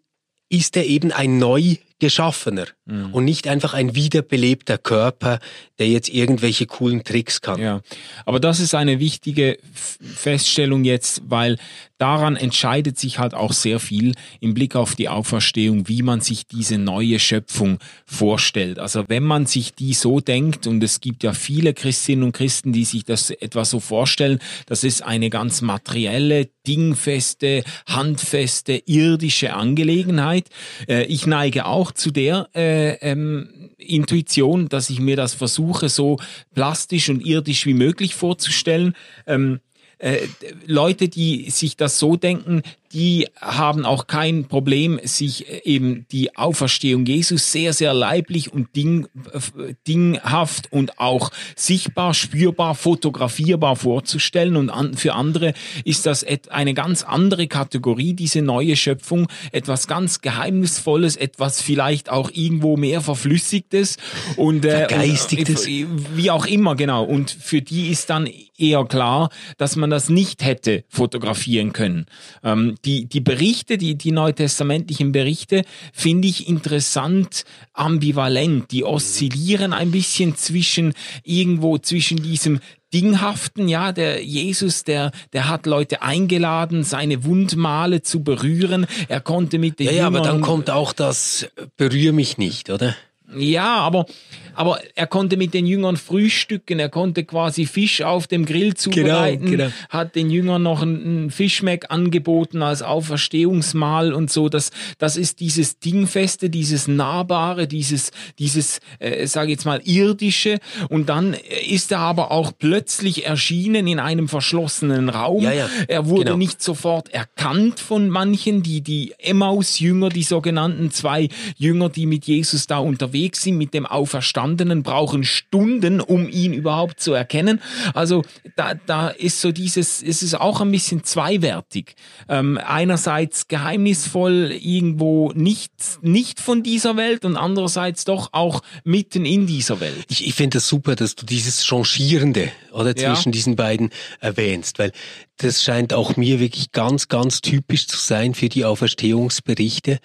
ist 0.48 0.76
er 0.76 0.86
eben 0.86 1.12
ein 1.12 1.38
neu 1.38 1.76
geschaffener 2.00 2.66
mhm. 2.86 3.14
und 3.14 3.24
nicht 3.24 3.46
einfach 3.48 3.74
ein 3.74 3.94
wiederbelebter 3.94 4.78
Körper, 4.78 5.38
der 5.78 5.88
jetzt 5.88 6.08
irgendwelche 6.08 6.66
coolen 6.66 7.04
Tricks 7.04 7.40
kann. 7.40 7.60
Ja, 7.60 7.80
aber 8.26 8.40
das 8.40 8.60
ist 8.60 8.74
eine 8.74 8.98
wichtige 8.98 9.58
Feststellung 9.72 10.84
jetzt, 10.84 11.22
weil 11.26 11.58
daran 12.00 12.36
entscheidet 12.36 12.98
sich 12.98 13.18
halt 13.18 13.34
auch 13.34 13.52
sehr 13.52 13.78
viel 13.78 14.14
im 14.40 14.54
Blick 14.54 14.74
auf 14.74 14.94
die 14.94 15.08
Auferstehung, 15.08 15.86
wie 15.88 16.02
man 16.02 16.20
sich 16.20 16.46
diese 16.46 16.78
neue 16.78 17.18
Schöpfung 17.18 17.78
vorstellt. 18.06 18.78
Also 18.78 19.04
wenn 19.08 19.22
man 19.22 19.46
sich 19.46 19.74
die 19.74 19.92
so 19.92 20.20
denkt, 20.20 20.66
und 20.66 20.82
es 20.82 21.00
gibt 21.00 21.22
ja 21.22 21.32
viele 21.34 21.74
Christinnen 21.74 22.24
und 22.24 22.32
Christen, 22.32 22.72
die 22.72 22.84
sich 22.84 23.04
das 23.04 23.30
etwa 23.30 23.64
so 23.64 23.80
vorstellen, 23.80 24.38
das 24.66 24.82
ist 24.82 25.02
eine 25.02 25.28
ganz 25.28 25.60
materielle, 25.60 26.48
dingfeste, 26.66 27.64
handfeste, 27.86 28.82
irdische 28.86 29.54
Angelegenheit. 29.54 30.48
Äh, 30.88 31.04
ich 31.04 31.26
neige 31.26 31.66
auch 31.66 31.89
zu 31.92 32.10
der 32.10 32.48
äh, 32.54 32.94
ähm, 33.00 33.70
Intuition, 33.78 34.68
dass 34.68 34.90
ich 34.90 35.00
mir 35.00 35.16
das 35.16 35.34
versuche, 35.34 35.88
so 35.88 36.18
plastisch 36.54 37.08
und 37.08 37.24
irdisch 37.24 37.66
wie 37.66 37.74
möglich 37.74 38.14
vorzustellen. 38.14 38.94
Ähm, 39.26 39.60
äh, 39.98 40.18
Leute, 40.66 41.08
die 41.08 41.50
sich 41.50 41.76
das 41.76 41.98
so 41.98 42.16
denken, 42.16 42.62
die 42.92 43.28
haben 43.40 43.86
auch 43.86 44.08
kein 44.08 44.46
Problem, 44.46 44.98
sich 45.04 45.48
äh, 45.48 45.62
eben 45.64 46.06
die 46.10 46.36
Auferstehung 46.36 47.06
Jesus 47.06 47.52
sehr, 47.52 47.72
sehr 47.72 47.94
leiblich 47.94 48.52
und 48.52 48.74
ding, 48.74 49.06
äh, 49.32 49.74
dinghaft 49.86 50.72
und 50.72 50.98
auch 50.98 51.30
sichtbar, 51.54 52.14
spürbar, 52.14 52.74
fotografierbar 52.74 53.76
vorzustellen. 53.76 54.56
Und 54.56 54.70
an, 54.70 54.94
für 54.94 55.14
andere 55.14 55.54
ist 55.84 56.06
das 56.06 56.26
eine 56.50 56.74
ganz 56.74 57.02
andere 57.02 57.46
Kategorie, 57.46 58.14
diese 58.14 58.42
neue 58.42 58.74
Schöpfung, 58.74 59.28
etwas 59.52 59.86
ganz 59.86 60.20
Geheimnisvolles, 60.20 61.16
etwas 61.16 61.62
vielleicht 61.62 62.10
auch 62.10 62.30
irgendwo 62.32 62.76
mehr 62.76 63.00
Verflüssigtes 63.00 63.98
und, 64.36 64.64
äh, 64.64 64.88
Vergeistigtes. 64.88 65.66
Und, 65.66 66.16
wie 66.16 66.30
auch 66.30 66.46
immer, 66.46 66.74
genau. 66.74 67.04
Und 67.04 67.30
für 67.30 67.62
die 67.62 67.90
ist 67.90 68.10
dann 68.10 68.28
eher 68.58 68.84
klar, 68.84 69.30
dass 69.56 69.76
man 69.76 69.90
das 69.90 70.08
nicht 70.08 70.44
hätte 70.44 70.84
fotografieren 70.88 71.72
können. 71.72 72.06
Ähm, 72.44 72.74
die, 72.84 73.06
die 73.06 73.20
Berichte, 73.20 73.78
die, 73.78 73.94
die 73.94 74.12
neutestamentlichen 74.12 75.12
Berichte, 75.12 75.64
finde 75.92 76.28
ich 76.28 76.48
interessant 76.48 77.44
ambivalent. 77.72 78.70
Die 78.70 78.84
oszillieren 78.84 79.72
ein 79.72 79.90
bisschen 79.90 80.36
zwischen 80.36 80.94
irgendwo 81.24 81.78
zwischen 81.78 82.22
diesem 82.22 82.60
Dinghaften, 82.92 83.68
ja, 83.68 83.92
der 83.92 84.24
Jesus, 84.24 84.82
der, 84.82 85.12
der 85.32 85.48
hat 85.48 85.66
Leute 85.66 86.02
eingeladen, 86.02 86.82
seine 86.82 87.24
Wundmale 87.24 88.02
zu 88.02 88.24
berühren. 88.24 88.86
Er 89.08 89.20
konnte 89.20 89.58
mit 89.58 89.78
den 89.78 89.86
ja, 89.86 89.92
Jüngern. 89.92 90.12
Ja, 90.12 90.18
aber 90.18 90.26
dann 90.26 90.40
kommt 90.40 90.70
auch 90.70 90.92
das 90.92 91.46
Berühr 91.76 92.12
mich 92.12 92.36
nicht, 92.36 92.68
oder? 92.68 92.96
Ja, 93.36 93.76
aber, 93.76 94.06
aber 94.54 94.80
er 94.94 95.06
konnte 95.06 95.36
mit 95.36 95.54
den 95.54 95.66
Jüngern 95.66 95.96
frühstücken, 95.96 96.78
er 96.78 96.88
konnte 96.88 97.24
quasi 97.24 97.66
Fisch 97.66 98.02
auf 98.02 98.26
dem 98.26 98.44
Grill 98.44 98.74
zubereiten, 98.74 99.46
genau, 99.46 99.64
genau. 99.64 99.74
hat 99.88 100.16
den 100.16 100.30
Jüngern 100.30 100.62
noch 100.62 100.82
ein, 100.82 101.30
Fischmeck 101.30 101.86
angeboten 101.90 102.62
als 102.62 102.82
Auferstehungsmahl 102.82 104.12
und 104.12 104.30
so. 104.30 104.48
Das, 104.48 104.70
das 104.98 105.16
ist 105.16 105.40
dieses 105.40 105.78
Dingfeste, 105.78 106.50
dieses 106.50 106.88
Nahbare, 106.88 107.68
dieses, 107.68 108.10
dieses, 108.38 108.80
äh, 108.98 109.26
sage 109.26 109.52
jetzt 109.52 109.64
mal, 109.64 109.80
irdische. 109.84 110.58
Und 110.88 111.08
dann 111.08 111.36
ist 111.68 111.92
er 111.92 112.00
aber 112.00 112.32
auch 112.32 112.52
plötzlich 112.58 113.26
erschienen 113.26 113.86
in 113.86 113.98
einem 114.00 114.28
verschlossenen 114.28 115.08
Raum. 115.08 115.42
Ja, 115.42 115.52
ja, 115.52 115.68
er 115.86 116.06
wurde 116.06 116.24
genau. 116.24 116.36
nicht 116.36 116.62
sofort 116.62 117.10
erkannt 117.10 117.80
von 117.80 118.10
manchen, 118.10 118.62
die, 118.62 118.80
die 118.80 119.14
Emmaus-Jünger, 119.18 120.08
die 120.08 120.22
sogenannten 120.22 120.90
zwei 120.90 121.28
Jünger, 121.56 121.88
die 121.88 122.06
mit 122.06 122.26
Jesus 122.26 122.66
da 122.66 122.78
unterwegs 122.78 123.19
unterwegs 123.20 123.42
sind 123.42 123.58
mit 123.58 123.74
dem 123.74 123.86
Auferstandenen, 123.86 124.82
brauchen 124.82 125.24
Stunden, 125.24 126.00
um 126.00 126.28
ihn 126.28 126.52
überhaupt 126.52 127.00
zu 127.00 127.12
erkennen. 127.12 127.60
Also 127.94 128.22
da, 128.56 128.74
da 128.74 129.08
ist 129.08 129.40
so 129.40 129.52
dieses, 129.52 130.02
es 130.02 130.22
ist 130.22 130.40
auch 130.40 130.60
ein 130.60 130.70
bisschen 130.70 131.04
zweiwertig. 131.04 131.94
Ähm, 132.28 132.58
einerseits 132.64 133.48
geheimnisvoll 133.48 134.52
irgendwo 134.52 135.32
nicht, 135.34 135.72
nicht 136.02 136.40
von 136.40 136.62
dieser 136.62 136.96
Welt 136.96 137.24
und 137.24 137.36
andererseits 137.36 138.04
doch 138.04 138.30
auch 138.32 138.62
mitten 138.84 139.24
in 139.24 139.46
dieser 139.46 139.80
Welt. 139.80 140.06
Ich, 140.08 140.26
ich 140.26 140.34
finde 140.34 140.58
das 140.58 140.68
super, 140.68 140.96
dass 140.96 141.14
du 141.14 141.26
dieses 141.26 141.66
Changierende 141.66 142.50
oder 142.72 142.94
zwischen 142.96 143.30
ja. 143.30 143.32
diesen 143.32 143.56
beiden 143.56 143.90
erwähnst, 144.20 144.78
weil 144.78 144.92
das 145.36 145.62
scheint 145.62 145.92
auch 145.92 146.16
mir 146.16 146.40
wirklich 146.40 146.72
ganz, 146.72 147.08
ganz 147.08 147.40
typisch 147.40 147.86
zu 147.86 147.96
sein 147.96 148.34
für 148.34 148.48
die 148.48 148.64
Auferstehungsberichte, 148.64 149.98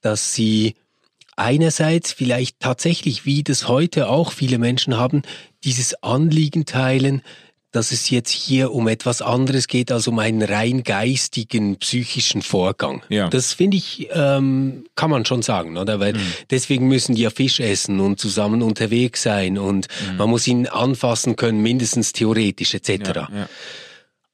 dass 0.00 0.34
sie 0.34 0.74
einerseits 1.36 2.12
vielleicht 2.12 2.60
tatsächlich, 2.60 3.24
wie 3.24 3.42
das 3.42 3.68
heute 3.68 4.08
auch 4.08 4.32
viele 4.32 4.58
Menschen 4.58 4.96
haben, 4.96 5.22
dieses 5.64 6.02
Anliegen 6.02 6.64
teilen, 6.64 7.22
dass 7.76 7.92
es 7.92 8.08
jetzt 8.08 8.30
hier 8.30 8.72
um 8.72 8.88
etwas 8.88 9.20
anderes 9.20 9.66
geht 9.66 9.92
als 9.92 10.08
um 10.08 10.18
einen 10.18 10.40
rein 10.42 10.82
geistigen, 10.82 11.76
psychischen 11.76 12.40
Vorgang. 12.40 13.02
Ja. 13.10 13.28
Das 13.28 13.52
finde 13.52 13.76
ich, 13.76 14.08
ähm, 14.12 14.86
kann 14.94 15.10
man 15.10 15.26
schon 15.26 15.42
sagen, 15.42 15.76
oder? 15.76 16.00
Weil 16.00 16.14
mhm. 16.14 16.32
deswegen 16.48 16.88
müssen 16.88 17.14
die 17.14 17.22
ja 17.22 17.30
Fisch 17.30 17.60
essen 17.60 18.00
und 18.00 18.18
zusammen 18.18 18.62
unterwegs 18.62 19.22
sein 19.22 19.58
und 19.58 19.88
mhm. 20.10 20.16
man 20.16 20.30
muss 20.30 20.46
ihn 20.46 20.66
anfassen 20.66 21.36
können, 21.36 21.60
mindestens 21.60 22.12
theoretisch 22.12 22.72
etc. 22.72 22.88
Ja, 22.88 23.12
ja. 23.14 23.48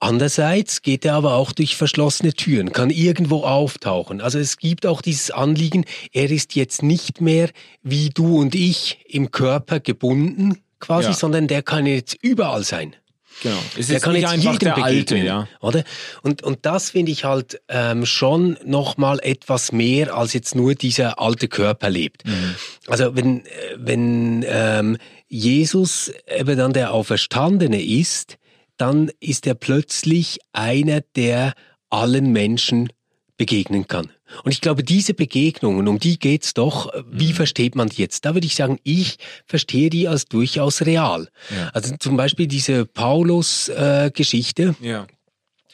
Andererseits 0.03 0.83
geht 0.83 1.05
er 1.05 1.15
aber 1.15 1.35
auch 1.35 1.53
durch 1.53 1.77
verschlossene 1.77 2.33
Türen, 2.33 2.73
kann 2.73 2.91
irgendwo 2.91 3.45
auftauchen. 3.45 4.21
Also 4.21 4.41
es 4.41 4.57
gibt 4.57 4.85
auch 4.85 5.01
dieses 5.01 5.31
Anliegen, 5.31 5.85
er 6.13 6.29
ist 6.29 6.57
jetzt 6.57 6.83
nicht 6.83 7.21
mehr 7.21 7.51
wie 7.85 8.11
du 8.11 8.41
und 8.41 8.57
ich 8.57 8.99
im 9.07 9.31
Körper 9.31 9.79
gebunden 9.79 10.59
quasi, 10.81 11.11
ja. 11.11 11.15
sondern 11.15 11.47
der 11.47 11.63
kann 11.63 11.87
jetzt 11.87 12.17
überall 12.21 12.65
sein. 12.65 12.97
Genau. 13.45 13.59
Es 13.79 13.87
der 13.87 14.01
kann 14.01 14.17
jetzt 14.17 14.35
jedem 14.35 14.59
der 14.59 14.83
Alte, 14.83 15.17
ja. 15.19 15.47
oder? 15.61 15.85
Und 16.23 16.43
und 16.43 16.67
das 16.67 16.91
finde 16.91 17.13
ich 17.13 17.23
halt 17.23 17.61
ähm, 17.69 18.05
schon 18.05 18.59
noch 18.65 18.97
mal 18.97 19.21
etwas 19.23 19.71
mehr 19.71 20.17
als 20.17 20.33
jetzt 20.33 20.57
nur 20.57 20.75
dieser 20.75 21.21
alte 21.21 21.47
Körper 21.47 21.89
lebt. 21.91 22.27
Mhm. 22.27 22.57
Also 22.89 23.15
wenn 23.15 23.45
wenn 23.77 24.45
ähm, 24.49 24.97
Jesus 25.29 26.13
eben 26.27 26.59
dann 26.59 26.73
der 26.73 26.93
Auferstandene 26.93 27.81
ist, 27.81 28.37
dann 28.83 29.13
ist 29.21 29.47
er 29.47 29.55
plötzlich 29.55 30.41
einer, 30.53 31.03
der 31.15 31.53
allen 31.89 32.33
Menschen 32.33 32.89
begegnen 33.37 33.87
kann. 33.87 34.11
Und 34.43 34.51
ich 34.51 34.61
glaube, 34.61 34.83
diese 34.83 35.15
Begegnungen, 35.15 35.87
um 35.87 36.01
die 36.01 36.19
geht's 36.19 36.53
doch. 36.53 36.93
Wie 37.09 37.29
mhm. 37.29 37.35
versteht 37.35 37.77
man 37.77 37.91
die 37.91 38.03
jetzt? 38.03 38.25
Da 38.25 38.35
würde 38.35 38.47
ich 38.49 38.57
sagen, 38.57 38.81
ich 38.83 39.19
verstehe 39.47 39.89
die 39.89 40.09
als 40.09 40.25
durchaus 40.25 40.83
real. 40.83 41.29
Ja. 41.57 41.71
Also 41.73 41.95
zum 41.97 42.17
Beispiel 42.17 42.49
diese 42.49 42.85
Paulus-Geschichte. 42.85 44.75
Äh, 44.83 44.89
ja. 44.89 45.07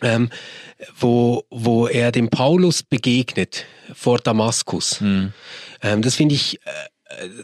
Ähm, 0.03 0.29
wo, 1.00 1.45
wo 1.49 1.87
er 1.88 2.12
dem 2.12 2.29
Paulus 2.29 2.83
begegnet 2.83 3.65
vor 3.95 4.19
Damaskus. 4.19 5.00
Mhm. 5.00 5.33
Ähm, 5.81 6.03
das 6.03 6.15
finde 6.15 6.35
ich 6.35 6.61
äh, 6.67 6.71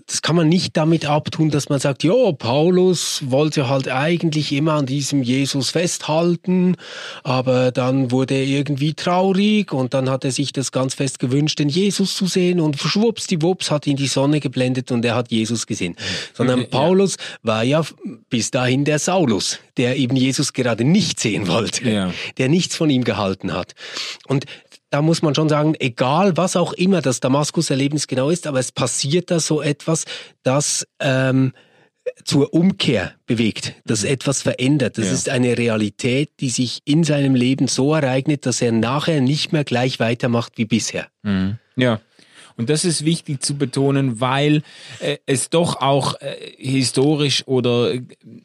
das 0.06 0.20
kann 0.20 0.36
man 0.36 0.48
nicht 0.48 0.76
damit 0.76 1.06
abtun, 1.06 1.50
dass 1.50 1.70
man 1.70 1.80
sagt, 1.80 2.04
ja, 2.04 2.32
Paulus 2.32 3.22
wollte 3.24 3.68
halt 3.68 3.88
eigentlich 3.88 4.52
immer 4.52 4.74
an 4.74 4.84
diesem 4.84 5.22
Jesus 5.22 5.70
festhalten, 5.70 6.76
aber 7.22 7.72
dann 7.72 8.10
wurde 8.10 8.34
er 8.34 8.44
irgendwie 8.44 8.92
traurig 8.92 9.72
und 9.72 9.94
dann 9.94 10.10
hat 10.10 10.24
er 10.24 10.32
sich 10.32 10.52
das 10.52 10.70
ganz 10.70 10.94
fest 10.94 11.18
gewünscht, 11.18 11.58
den 11.58 11.70
Jesus 11.70 12.14
zu 12.14 12.26
sehen 12.26 12.60
und 12.60 12.78
schwuppsdiwupps 12.78 13.70
hat 13.70 13.86
ihn 13.86 13.96
die 13.96 14.06
Sonne 14.06 14.40
geblendet 14.40 14.92
und 14.92 15.02
er 15.04 15.14
hat 15.14 15.30
Jesus 15.30 15.66
gesehen. 15.66 15.96
Sondern 16.34 16.60
ja. 16.60 16.66
Paulus 16.66 17.16
war 17.42 17.62
ja 17.62 17.82
bis 18.28 18.50
dahin 18.50 18.84
der 18.84 18.98
Saulus, 18.98 19.60
der 19.78 19.96
eben 19.96 20.14
Jesus 20.14 20.52
gerade 20.52 20.84
nicht 20.84 21.18
sehen 21.18 21.48
wollte, 21.48 21.88
ja. 21.88 22.12
der 22.36 22.50
nichts 22.50 22.76
von 22.76 22.90
ihm 22.90 23.04
gehalten 23.04 23.54
hat. 23.54 23.74
Und 24.26 24.44
da 24.94 25.02
muss 25.02 25.22
man 25.22 25.34
schon 25.34 25.48
sagen, 25.48 25.74
egal 25.80 26.36
was 26.36 26.54
auch 26.54 26.72
immer 26.72 27.02
das 27.02 27.18
Damaskus-Erlebnis 27.18 28.06
genau 28.06 28.30
ist, 28.30 28.46
aber 28.46 28.60
es 28.60 28.70
passiert 28.70 29.28
da 29.32 29.40
so 29.40 29.60
etwas, 29.60 30.04
das 30.44 30.86
ähm, 31.00 31.52
zur 32.24 32.54
Umkehr 32.54 33.12
bewegt, 33.26 33.74
das 33.84 34.04
mhm. 34.04 34.10
etwas 34.10 34.42
verändert. 34.42 34.96
Das 34.96 35.06
ja. 35.06 35.12
ist 35.14 35.28
eine 35.28 35.58
Realität, 35.58 36.30
die 36.38 36.48
sich 36.48 36.78
in 36.84 37.02
seinem 37.02 37.34
Leben 37.34 37.66
so 37.66 37.92
ereignet, 37.92 38.46
dass 38.46 38.62
er 38.62 38.70
nachher 38.70 39.20
nicht 39.20 39.52
mehr 39.52 39.64
gleich 39.64 39.98
weitermacht 39.98 40.58
wie 40.58 40.64
bisher. 40.64 41.08
Mhm. 41.24 41.58
Ja. 41.74 42.00
Und 42.56 42.70
das 42.70 42.84
ist 42.84 43.04
wichtig 43.04 43.42
zu 43.42 43.56
betonen, 43.56 44.20
weil 44.20 44.62
äh, 45.00 45.16
es 45.26 45.50
doch 45.50 45.80
auch 45.80 46.20
äh, 46.20 46.36
historisch 46.56 47.48
oder 47.48 47.94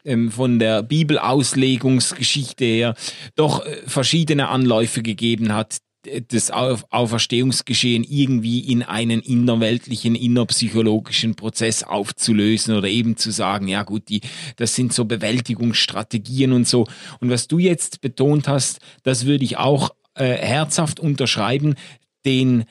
äh, 0.02 0.30
von 0.30 0.58
der 0.58 0.82
Bibelauslegungsgeschichte 0.82 2.64
her 2.64 2.94
doch 3.36 3.64
äh, 3.64 3.76
verschiedene 3.86 4.48
Anläufe 4.48 5.02
gegeben 5.02 5.54
hat, 5.54 5.76
das 6.28 6.50
Auferstehungsgeschehen 6.50 8.04
irgendwie 8.04 8.60
in 8.60 8.82
einen 8.82 9.20
innerweltlichen, 9.20 10.14
innerpsychologischen 10.14 11.34
Prozess 11.34 11.82
aufzulösen 11.82 12.74
oder 12.74 12.88
eben 12.88 13.16
zu 13.16 13.30
sagen, 13.30 13.68
ja 13.68 13.82
gut, 13.82 14.08
die, 14.08 14.22
das 14.56 14.74
sind 14.74 14.94
so 14.94 15.04
Bewältigungsstrategien 15.04 16.52
und 16.52 16.66
so. 16.66 16.86
Und 17.20 17.30
was 17.30 17.48
du 17.48 17.58
jetzt 17.58 18.00
betont 18.00 18.48
hast, 18.48 18.80
das 19.02 19.26
würde 19.26 19.44
ich 19.44 19.58
auch 19.58 19.90
äh, 20.14 20.34
herzhaft 20.34 21.00
unterschreiben, 21.00 21.74
den 22.24 22.64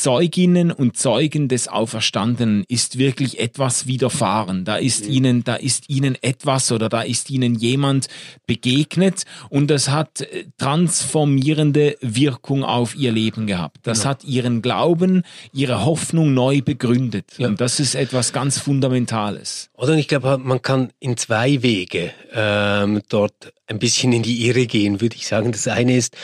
Zeuginnen 0.00 0.72
und 0.72 0.96
Zeugen 0.96 1.48
des 1.48 1.68
Auferstandenen 1.68 2.64
ist 2.68 2.96
wirklich 2.96 3.38
etwas 3.38 3.86
widerfahren. 3.86 4.64
Da 4.64 4.76
ist 4.76 5.04
mhm. 5.04 5.12
ihnen, 5.12 5.44
da 5.44 5.56
ist 5.56 5.90
ihnen 5.90 6.16
etwas 6.22 6.72
oder 6.72 6.88
da 6.88 7.02
ist 7.02 7.28
ihnen 7.28 7.54
jemand 7.54 8.08
begegnet 8.46 9.24
und 9.50 9.68
das 9.68 9.90
hat 9.90 10.22
äh, 10.22 10.46
transformierende 10.56 11.98
Wirkung 12.00 12.64
auf 12.64 12.96
ihr 12.96 13.12
Leben 13.12 13.46
gehabt. 13.46 13.76
Das 13.82 13.98
genau. 13.98 14.10
hat 14.10 14.24
ihren 14.24 14.62
Glauben, 14.62 15.22
ihre 15.52 15.84
Hoffnung 15.84 16.32
neu 16.32 16.62
begründet. 16.62 17.26
Ja. 17.36 17.48
Und 17.48 17.60
das 17.60 17.78
ist 17.78 17.94
etwas 17.94 18.32
ganz 18.32 18.58
Fundamentales. 18.58 19.68
Oder 19.74 19.96
ich 19.96 20.08
glaube, 20.08 20.38
man 20.38 20.62
kann 20.62 20.92
in 20.98 21.18
zwei 21.18 21.62
Wege 21.62 22.12
ähm, 22.32 23.02
dort 23.10 23.52
ein 23.66 23.78
bisschen 23.78 24.14
in 24.14 24.22
die 24.22 24.46
Irre 24.46 24.66
gehen, 24.66 25.02
würde 25.02 25.16
ich 25.16 25.26
sagen. 25.26 25.52
Das 25.52 25.68
eine 25.68 25.94
ist, 25.94 26.16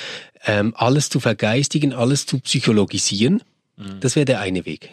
ähm, 0.47 0.73
alles 0.77 1.11
zu 1.11 1.21
vergeistigen, 1.21 1.93
alles 1.93 2.25
zu 2.25 2.39
psychologisieren. 2.39 3.43
Mhm. 3.77 4.01
Das 4.01 4.17
wäre 4.17 4.25
der 4.25 4.41
eine 4.41 4.67
Weg. 4.67 4.91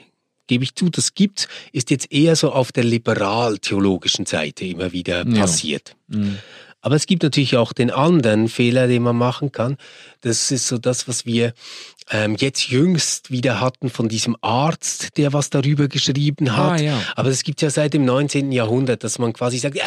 Gebe 0.47 0.63
ich 0.63 0.75
zu, 0.75 0.89
das 0.89 1.13
gibt's, 1.13 1.47
ist 1.71 1.89
jetzt 1.89 2.11
eher 2.11 2.35
so 2.35 2.51
auf 2.51 2.71
der 2.71 2.83
liberal-theologischen 2.83 4.25
Seite 4.25 4.65
immer 4.65 4.91
wieder 4.91 5.23
passiert. 5.23 5.95
Ja. 6.09 6.17
Mhm. 6.17 6.37
Aber 6.83 6.95
es 6.95 7.05
gibt 7.05 7.23
natürlich 7.23 7.55
auch 7.55 7.71
den 7.71 7.91
anderen 7.91 8.49
Fehler, 8.49 8.87
den 8.87 9.03
man 9.03 9.15
machen 9.15 9.53
kann. 9.53 9.77
Das 10.19 10.51
ist 10.51 10.67
so 10.67 10.77
das, 10.77 11.07
was 11.07 11.25
wir 11.25 11.53
ähm, 12.11 12.35
jetzt 12.37 12.67
jüngst 12.67 13.31
wieder 13.31 13.61
hatten 13.61 13.89
von 13.89 14.09
diesem 14.09 14.35
Arzt, 14.41 15.17
der 15.17 15.31
was 15.31 15.49
darüber 15.49 15.87
geschrieben 15.87 16.49
ah, 16.49 16.57
hat. 16.57 16.81
Ah, 16.81 16.83
ja. 16.83 17.01
Aber 17.15 17.29
es 17.29 17.43
gibt 17.43 17.61
ja 17.61 17.69
seit 17.69 17.93
dem 17.93 18.03
19. 18.03 18.51
Jahrhundert, 18.51 19.05
dass 19.05 19.17
man 19.17 19.31
quasi 19.31 19.59
sagt, 19.59 19.77
ja, 19.77 19.85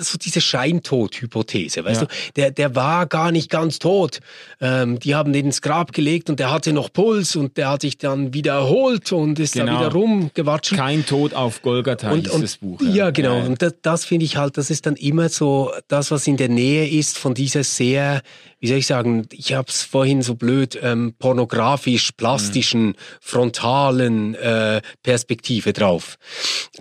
so 0.00 0.18
diese 0.18 0.40
Scheintod-Hypothese, 0.40 1.84
weißt 1.84 2.02
ja. 2.02 2.06
du? 2.06 2.14
Der, 2.36 2.50
der 2.50 2.74
war 2.74 3.06
gar 3.06 3.32
nicht 3.32 3.50
ganz 3.50 3.78
tot. 3.78 4.20
Ähm, 4.60 4.98
die 4.98 5.14
haben 5.14 5.32
den 5.32 5.46
ins 5.46 5.62
Grab 5.62 5.92
gelegt 5.92 6.30
und 6.30 6.40
der 6.40 6.50
hatte 6.50 6.72
noch 6.72 6.92
Puls 6.92 7.36
und 7.36 7.56
der 7.56 7.70
hat 7.70 7.82
sich 7.82 7.98
dann 7.98 8.34
wieder 8.34 8.54
erholt 8.54 9.12
und 9.12 9.38
ist 9.38 9.54
genau. 9.54 9.72
da 9.72 9.80
wieder 9.80 9.92
rumgewatschelt. 9.92 10.80
Kein 10.80 11.06
Tod 11.06 11.34
auf 11.34 11.62
Golgatha 11.62 12.10
und, 12.10 12.26
ist 12.26 12.42
das 12.42 12.56
Buch. 12.56 12.80
Ja, 12.80 12.88
ja 12.88 13.10
genau. 13.10 13.38
Ja. 13.38 13.44
Und 13.44 13.62
das, 13.62 13.74
das 13.82 14.04
finde 14.04 14.24
ich 14.24 14.36
halt, 14.36 14.56
das 14.56 14.70
ist 14.70 14.86
dann 14.86 14.96
immer 14.96 15.28
so 15.28 15.72
das, 15.88 16.10
was 16.10 16.26
in 16.26 16.36
der 16.36 16.48
Nähe 16.48 16.88
ist 16.88 17.18
von 17.18 17.34
dieser 17.34 17.64
sehr, 17.64 18.22
wie 18.60 18.68
soll 18.68 18.78
ich 18.78 18.86
sagen, 18.86 19.26
ich 19.32 19.52
habe 19.52 19.68
es 19.68 19.82
vorhin 19.82 20.22
so 20.22 20.34
blöd, 20.34 20.78
ähm, 20.82 21.14
pornografisch, 21.18 22.12
plastischen, 22.12 22.88
mhm. 22.88 22.94
frontalen 23.20 24.34
äh, 24.34 24.80
Perspektive 25.02 25.72
drauf 25.72 26.16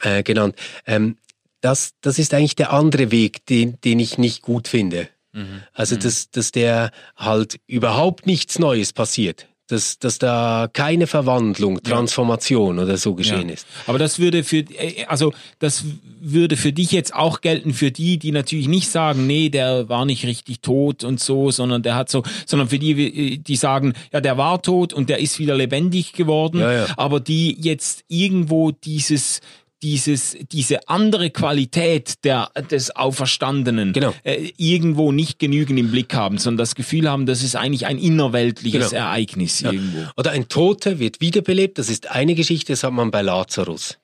äh, 0.02 0.24
genannt. 0.24 0.56
Ähm, 0.86 1.18
das, 1.66 1.94
das 2.02 2.20
ist 2.20 2.32
eigentlich 2.36 2.56
der 2.56 2.72
andere 2.72 3.10
Weg, 3.10 3.44
den, 3.48 3.82
den 3.84 4.00
ich 4.00 4.20
nicht 4.20 4.44
gut 4.44 4.68
finde. 4.68 5.10
Mhm. 5.34 5.64
Also, 5.74 5.96
mhm. 5.96 6.02
dass, 6.02 6.30
dass 6.30 6.52
der 6.52 6.92
halt 7.16 7.60
überhaupt 7.66 8.28
nichts 8.28 8.60
Neues 8.60 8.94
passiert. 8.94 9.48
Dass, 9.68 9.98
dass 9.98 10.20
da 10.20 10.70
keine 10.72 11.08
Verwandlung, 11.08 11.82
Transformation 11.82 12.78
ja. 12.78 12.84
oder 12.84 12.98
so 12.98 13.16
geschehen 13.16 13.48
ja. 13.48 13.56
ist. 13.56 13.66
Aber 13.88 13.98
das 13.98 14.20
würde 14.20 14.44
für, 14.44 14.58
äh, 14.58 15.06
also 15.08 15.34
das 15.58 15.86
würde 16.20 16.56
für 16.56 16.72
dich 16.72 16.92
jetzt 16.92 17.16
auch 17.16 17.42
gelten 17.42 17.74
für 17.74 17.90
die, 17.90 18.20
die 18.20 18.32
natürlich 18.32 18.68
nicht 18.68 18.88
sagen, 18.88 19.26
nee, 19.26 19.50
der 19.50 19.90
war 19.90 20.06
nicht 20.06 20.24
richtig 20.24 20.62
tot 20.62 21.04
und 21.04 21.20
so, 21.20 21.50
sondern 21.50 21.82
der 21.82 21.96
hat 21.96 22.12
so, 22.12 22.22
sondern 22.46 22.70
für 22.70 22.78
die, 22.78 23.40
die 23.40 23.56
sagen, 23.56 23.94
ja, 24.14 24.22
der 24.22 24.38
war 24.38 24.62
tot 24.62 24.94
und 24.94 25.10
der 25.10 25.18
ist 25.18 25.40
wieder 25.40 25.56
lebendig 25.56 26.14
geworden, 26.14 26.60
ja, 26.60 26.86
aber 26.96 27.20
die 27.20 27.60
jetzt 27.60 28.04
irgendwo 28.08 28.70
dieses 28.70 29.42
dieses, 29.84 30.38
diese 30.52 30.88
andere 30.88 31.30
Qualität 31.30 32.24
der, 32.24 32.50
des 32.72 32.96
Auferstandenen 32.96 33.94
genau. 33.94 34.14
äh, 34.24 34.52
irgendwo 34.58 35.12
nicht 35.12 35.40
genügend 35.40 35.80
im 35.80 35.92
Blick 35.92 36.14
haben, 36.14 36.38
sondern 36.38 36.60
das 36.60 36.76
Gefühl 36.76 37.10
haben, 37.10 37.26
das 37.26 37.44
ist 37.44 37.56
eigentlich 37.56 37.86
ein 37.86 37.98
innerweltliches 37.98 38.92
genau. 38.92 39.04
Ereignis 39.04 39.60
ja. 39.62 39.72
irgendwo. 39.72 40.06
Oder 40.18 40.32
ein 40.32 40.48
Toter 40.48 41.00
wird 41.00 41.22
wiederbelebt, 41.22 41.78
das 41.78 41.90
ist 41.90 42.10
eine 42.10 42.36
Geschichte, 42.36 42.74
das 42.74 42.84
hat 42.84 42.94
man 42.94 43.12
bei 43.12 43.22
Lazarus. 43.22 43.98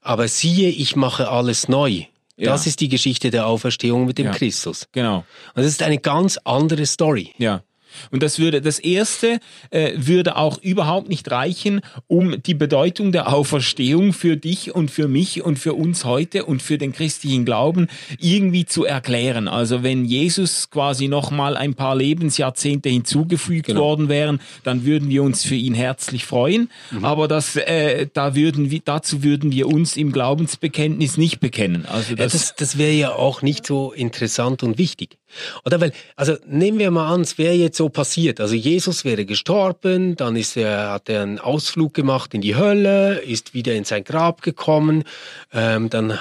Aber 0.00 0.28
siehe, 0.28 0.70
ich 0.70 0.96
mache 0.96 1.28
alles 1.28 1.68
neu. 1.68 2.04
Ja. 2.36 2.52
Das 2.52 2.66
ist 2.66 2.80
die 2.80 2.88
Geschichte 2.88 3.30
der 3.30 3.46
Auferstehung 3.46 4.06
mit 4.06 4.18
dem 4.18 4.26
ja. 4.26 4.32
Christus. 4.32 4.86
Genau. 4.92 5.18
Und 5.18 5.24
das 5.56 5.66
ist 5.66 5.82
eine 5.82 5.98
ganz 5.98 6.38
andere 6.44 6.86
Story. 6.86 7.32
Ja. 7.38 7.62
Und 8.10 8.22
das 8.22 8.38
würde, 8.38 8.60
das 8.60 8.78
erste 8.78 9.40
äh, 9.70 9.92
würde 9.96 10.36
auch 10.36 10.58
überhaupt 10.62 11.08
nicht 11.08 11.30
reichen, 11.30 11.80
um 12.06 12.42
die 12.42 12.54
Bedeutung 12.54 13.12
der 13.12 13.32
Auferstehung 13.32 14.12
für 14.12 14.36
dich 14.36 14.74
und 14.74 14.90
für 14.90 15.08
mich 15.08 15.42
und 15.42 15.58
für 15.58 15.74
uns 15.74 16.04
heute 16.04 16.44
und 16.44 16.62
für 16.62 16.78
den 16.78 16.92
christlichen 16.92 17.44
Glauben 17.44 17.88
irgendwie 18.18 18.64
zu 18.64 18.84
erklären. 18.84 19.48
Also 19.48 19.82
wenn 19.82 20.04
Jesus 20.04 20.70
quasi 20.70 21.08
nochmal 21.08 21.56
ein 21.56 21.74
paar 21.74 21.96
Lebensjahrzehnte 21.96 22.88
hinzugefügt 22.88 23.66
genau. 23.66 23.80
worden 23.80 24.08
wären, 24.08 24.40
dann 24.64 24.84
würden 24.84 25.08
wir 25.08 25.22
uns 25.22 25.44
für 25.44 25.54
ihn 25.54 25.74
herzlich 25.74 26.24
freuen. 26.24 26.70
Mhm. 26.90 27.04
Aber 27.04 27.28
das, 27.28 27.56
äh, 27.56 28.06
da 28.12 28.34
würden 28.34 28.70
wir, 28.70 28.80
dazu 28.84 29.22
würden 29.22 29.52
wir 29.52 29.68
uns 29.68 29.96
im 29.96 30.12
Glaubensbekenntnis 30.12 31.16
nicht 31.16 31.40
bekennen. 31.40 31.86
Also 31.86 32.14
das, 32.14 32.32
ja, 32.32 32.38
das, 32.38 32.54
das 32.56 32.78
wäre 32.78 32.92
ja 32.92 33.12
auch 33.12 33.42
nicht 33.42 33.66
so 33.66 33.92
interessant 33.92 34.62
und 34.62 34.78
wichtig. 34.78 35.18
Oder 35.64 35.80
weil, 35.80 35.92
also 36.16 36.36
nehmen 36.46 36.78
wir 36.78 36.90
mal 36.90 37.12
an, 37.12 37.22
es 37.22 37.38
wäre 37.38 37.54
jetzt 37.54 37.76
so 37.76 37.88
passiert. 37.88 38.40
Also 38.40 38.54
Jesus 38.54 39.04
wäre 39.04 39.24
gestorben, 39.24 40.16
dann 40.16 40.36
ist 40.36 40.56
er, 40.56 40.90
hat 40.92 41.08
er 41.08 41.22
einen 41.22 41.38
Ausflug 41.38 41.94
gemacht 41.94 42.34
in 42.34 42.40
die 42.40 42.56
Hölle, 42.56 43.18
ist 43.18 43.54
wieder 43.54 43.74
in 43.74 43.84
sein 43.84 44.04
Grab 44.04 44.42
gekommen, 44.42 45.04
ähm, 45.52 45.90
dann 45.90 46.10
äh, 46.10 46.16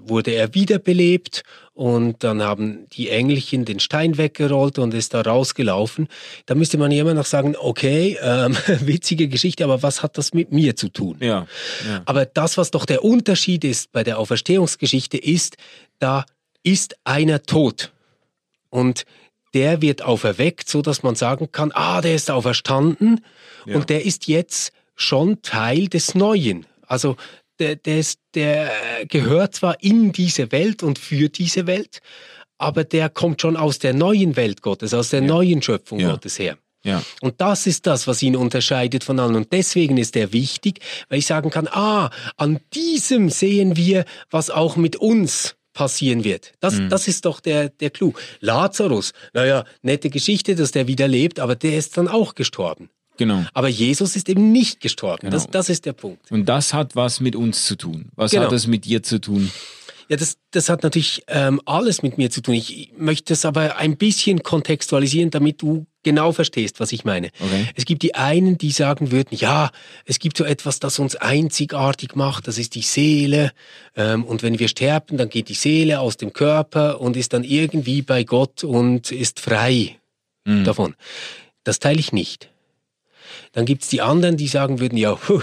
wurde 0.00 0.32
er 0.32 0.54
wiederbelebt 0.54 1.42
und 1.78 2.24
dann 2.24 2.42
haben 2.42 2.88
die 2.94 3.08
Engelchen 3.08 3.64
den 3.64 3.78
Stein 3.78 4.18
weggerollt 4.18 4.80
und 4.80 4.92
ist 4.94 5.14
da 5.14 5.20
rausgelaufen. 5.20 6.08
Da 6.46 6.56
müsste 6.56 6.76
man 6.76 6.90
ja 6.90 7.02
immer 7.02 7.14
noch 7.14 7.24
sagen, 7.24 7.54
okay, 7.56 8.18
ähm, 8.20 8.56
witzige 8.80 9.28
Geschichte, 9.28 9.62
aber 9.62 9.80
was 9.80 10.02
hat 10.02 10.18
das 10.18 10.34
mit 10.34 10.50
mir 10.50 10.74
zu 10.74 10.88
tun? 10.88 11.18
Ja, 11.20 11.46
ja. 11.88 12.02
Aber 12.04 12.26
das, 12.26 12.58
was 12.58 12.72
doch 12.72 12.84
der 12.84 13.04
Unterschied 13.04 13.64
ist 13.64 13.92
bei 13.92 14.02
der 14.02 14.18
Auferstehungsgeschichte, 14.18 15.18
ist, 15.18 15.56
da 16.00 16.26
ist 16.64 16.96
einer 17.04 17.44
tot. 17.44 17.92
Und 18.70 19.04
der 19.54 19.80
wird 19.80 20.02
auferweckt, 20.02 20.68
so 20.68 20.82
dass 20.82 21.02
man 21.02 21.14
sagen 21.14 21.50
kann, 21.52 21.72
ah, 21.72 22.00
der 22.00 22.14
ist 22.14 22.30
auferstanden 22.30 23.24
ja. 23.66 23.76
und 23.76 23.88
der 23.90 24.04
ist 24.04 24.28
jetzt 24.28 24.72
schon 24.94 25.42
Teil 25.42 25.88
des 25.88 26.14
Neuen. 26.14 26.66
Also 26.86 27.16
der, 27.58 27.76
der, 27.76 27.98
ist, 27.98 28.20
der 28.34 28.70
gehört 29.08 29.54
zwar 29.54 29.82
in 29.82 30.12
diese 30.12 30.52
Welt 30.52 30.82
und 30.82 30.98
für 30.98 31.28
diese 31.28 31.66
Welt, 31.66 32.00
aber 32.58 32.84
der 32.84 33.08
kommt 33.08 33.40
schon 33.40 33.56
aus 33.56 33.78
der 33.78 33.94
neuen 33.94 34.36
Welt 34.36 34.62
Gottes, 34.62 34.92
aus 34.94 35.10
der 35.10 35.20
ja. 35.20 35.26
neuen 35.26 35.62
Schöpfung 35.62 36.00
ja. 36.00 36.10
Gottes 36.10 36.38
her. 36.38 36.58
Ja. 36.84 37.02
Und 37.20 37.40
das 37.40 37.66
ist 37.66 37.86
das, 37.86 38.06
was 38.06 38.22
ihn 38.22 38.36
unterscheidet 38.36 39.02
von 39.02 39.18
allen. 39.18 39.34
Und 39.34 39.52
deswegen 39.52 39.96
ist 39.96 40.16
er 40.16 40.32
wichtig, 40.32 40.80
weil 41.08 41.18
ich 41.18 41.26
sagen 41.26 41.50
kann, 41.50 41.66
ah, 41.68 42.10
an 42.36 42.60
diesem 42.72 43.30
sehen 43.30 43.76
wir, 43.76 44.04
was 44.30 44.50
auch 44.50 44.76
mit 44.76 44.96
uns 44.96 45.56
passieren 45.78 46.24
wird. 46.24 46.54
Das, 46.58 46.74
mhm. 46.74 46.88
das 46.88 47.06
ist 47.06 47.24
doch 47.24 47.38
der, 47.38 47.68
der 47.68 47.90
Clou. 47.90 48.12
Lazarus, 48.40 49.12
naja, 49.32 49.64
nette 49.82 50.10
Geschichte, 50.10 50.56
dass 50.56 50.72
der 50.72 50.88
wieder 50.88 51.06
lebt, 51.06 51.38
aber 51.38 51.54
der 51.54 51.78
ist 51.78 51.96
dann 51.96 52.08
auch 52.08 52.34
gestorben. 52.34 52.90
Genau. 53.16 53.44
Aber 53.54 53.68
Jesus 53.68 54.16
ist 54.16 54.28
eben 54.28 54.50
nicht 54.50 54.80
gestorben. 54.80 55.20
Genau. 55.20 55.32
Das, 55.32 55.46
das 55.46 55.68
ist 55.68 55.86
der 55.86 55.92
Punkt. 55.92 56.32
Und 56.32 56.46
das 56.46 56.74
hat 56.74 56.96
was 56.96 57.20
mit 57.20 57.36
uns 57.36 57.64
zu 57.64 57.76
tun. 57.76 58.06
Was 58.16 58.32
genau. 58.32 58.44
hat 58.44 58.52
das 58.52 58.66
mit 58.66 58.86
dir 58.86 59.04
zu 59.04 59.20
tun? 59.20 59.52
Ja, 60.08 60.16
das, 60.16 60.38
das 60.52 60.70
hat 60.70 60.82
natürlich 60.82 61.22
ähm, 61.28 61.60
alles 61.66 62.02
mit 62.02 62.16
mir 62.16 62.30
zu 62.30 62.40
tun. 62.40 62.54
Ich 62.54 62.92
möchte 62.96 63.34
es 63.34 63.44
aber 63.44 63.76
ein 63.76 63.98
bisschen 63.98 64.42
kontextualisieren, 64.42 65.30
damit 65.30 65.60
du 65.60 65.86
genau 66.02 66.32
verstehst, 66.32 66.80
was 66.80 66.92
ich 66.92 67.04
meine. 67.04 67.28
Okay. 67.38 67.66
Es 67.74 67.84
gibt 67.84 68.02
die 68.02 68.14
einen, 68.14 68.56
die 68.56 68.70
sagen 68.70 69.10
würden, 69.10 69.36
ja, 69.36 69.70
es 70.06 70.18
gibt 70.18 70.38
so 70.38 70.44
etwas, 70.44 70.80
das 70.80 70.98
uns 70.98 71.16
einzigartig 71.16 72.16
macht, 72.16 72.48
das 72.48 72.56
ist 72.56 72.74
die 72.74 72.82
Seele. 72.82 73.52
Ähm, 73.96 74.24
und 74.24 74.42
wenn 74.42 74.58
wir 74.58 74.68
sterben, 74.68 75.18
dann 75.18 75.28
geht 75.28 75.50
die 75.50 75.54
Seele 75.54 76.00
aus 76.00 76.16
dem 76.16 76.32
Körper 76.32 77.02
und 77.02 77.14
ist 77.16 77.34
dann 77.34 77.44
irgendwie 77.44 78.00
bei 78.00 78.24
Gott 78.24 78.64
und 78.64 79.12
ist 79.12 79.40
frei 79.40 79.96
mhm. 80.46 80.64
davon. 80.64 80.94
Das 81.64 81.80
teile 81.80 82.00
ich 82.00 82.12
nicht. 82.12 82.48
Dann 83.52 83.66
gibt's 83.66 83.88
die 83.88 84.00
anderen, 84.00 84.36
die 84.36 84.48
sagen 84.48 84.80
würden, 84.80 84.96
ja, 84.96 85.14
puh, 85.14 85.40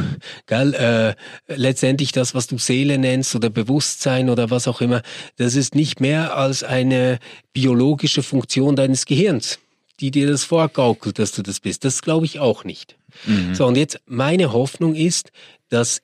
geil, 0.47 0.73
äh, 0.73 1.15
letztendlich 1.53 2.11
das, 2.11 2.35
was 2.35 2.47
du 2.47 2.57
Seele 2.57 2.97
nennst 2.97 3.35
oder 3.35 3.49
Bewusstsein 3.49 4.29
oder 4.29 4.49
was 4.49 4.67
auch 4.67 4.81
immer, 4.81 5.01
das 5.37 5.55
ist 5.55 5.75
nicht 5.75 5.99
mehr 5.99 6.35
als 6.35 6.63
eine 6.63 7.19
biologische 7.53 8.23
Funktion 8.23 8.75
deines 8.75 9.05
Gehirns, 9.05 9.59
die 9.99 10.11
dir 10.11 10.27
das 10.27 10.43
vorgaukelt, 10.43 11.19
dass 11.19 11.31
du 11.31 11.41
das 11.41 11.59
bist. 11.59 11.85
Das 11.85 12.01
glaube 12.01 12.25
ich 12.25 12.39
auch 12.39 12.63
nicht. 12.63 12.97
Mhm. 13.25 13.55
So, 13.55 13.65
und 13.65 13.77
jetzt 13.77 13.99
meine 14.05 14.51
Hoffnung 14.53 14.95
ist, 14.95 15.31
dass 15.69 16.01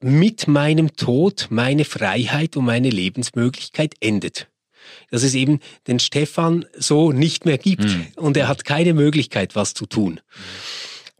mit 0.00 0.48
meinem 0.48 0.96
Tod 0.96 1.46
meine 1.50 1.84
Freiheit 1.84 2.56
und 2.56 2.66
meine 2.66 2.90
Lebensmöglichkeit 2.90 3.94
endet 4.00 4.48
dass 5.10 5.22
es 5.22 5.34
eben 5.34 5.60
den 5.86 5.98
Stefan 5.98 6.64
so 6.76 7.12
nicht 7.12 7.44
mehr 7.44 7.58
gibt 7.58 7.84
mhm. 7.84 8.06
und 8.16 8.36
er 8.36 8.48
hat 8.48 8.64
keine 8.64 8.94
Möglichkeit, 8.94 9.54
was 9.54 9.74
zu 9.74 9.86
tun. 9.86 10.20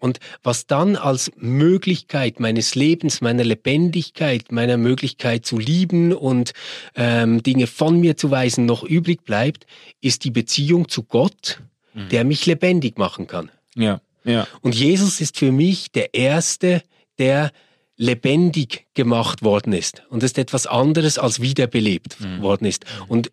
Und 0.04 0.20
was 0.42 0.66
dann 0.66 0.96
als 0.96 1.32
Möglichkeit 1.36 2.38
meines 2.38 2.74
Lebens, 2.74 3.22
meiner 3.22 3.42
Lebendigkeit, 3.42 4.52
meiner 4.52 4.76
Möglichkeit 4.76 5.46
zu 5.46 5.58
lieben 5.58 6.12
und 6.12 6.52
ähm, 6.94 7.42
Dinge 7.42 7.66
von 7.66 7.98
mir 7.98 8.14
zu 8.14 8.30
weisen 8.30 8.66
noch 8.66 8.82
übrig 8.82 9.24
bleibt, 9.24 9.64
ist 10.02 10.24
die 10.24 10.30
Beziehung 10.30 10.90
zu 10.90 11.04
Gott, 11.04 11.62
mhm. 11.94 12.10
der 12.10 12.24
mich 12.24 12.44
lebendig 12.44 12.98
machen 12.98 13.26
kann. 13.26 13.50
Ja. 13.76 14.02
Ja. 14.24 14.46
Und 14.60 14.74
Jesus 14.74 15.22
ist 15.22 15.38
für 15.38 15.52
mich 15.52 15.90
der 15.90 16.12
Erste, 16.12 16.82
der 17.18 17.50
lebendig 17.96 18.84
gemacht 18.92 19.42
worden 19.42 19.72
ist. 19.72 20.02
Und 20.10 20.22
das 20.22 20.32
ist 20.32 20.38
etwas 20.38 20.66
anderes 20.66 21.16
als 21.16 21.40
wiederbelebt 21.40 22.20
mhm. 22.20 22.42
worden 22.42 22.66
ist. 22.66 22.84
Und 23.08 23.30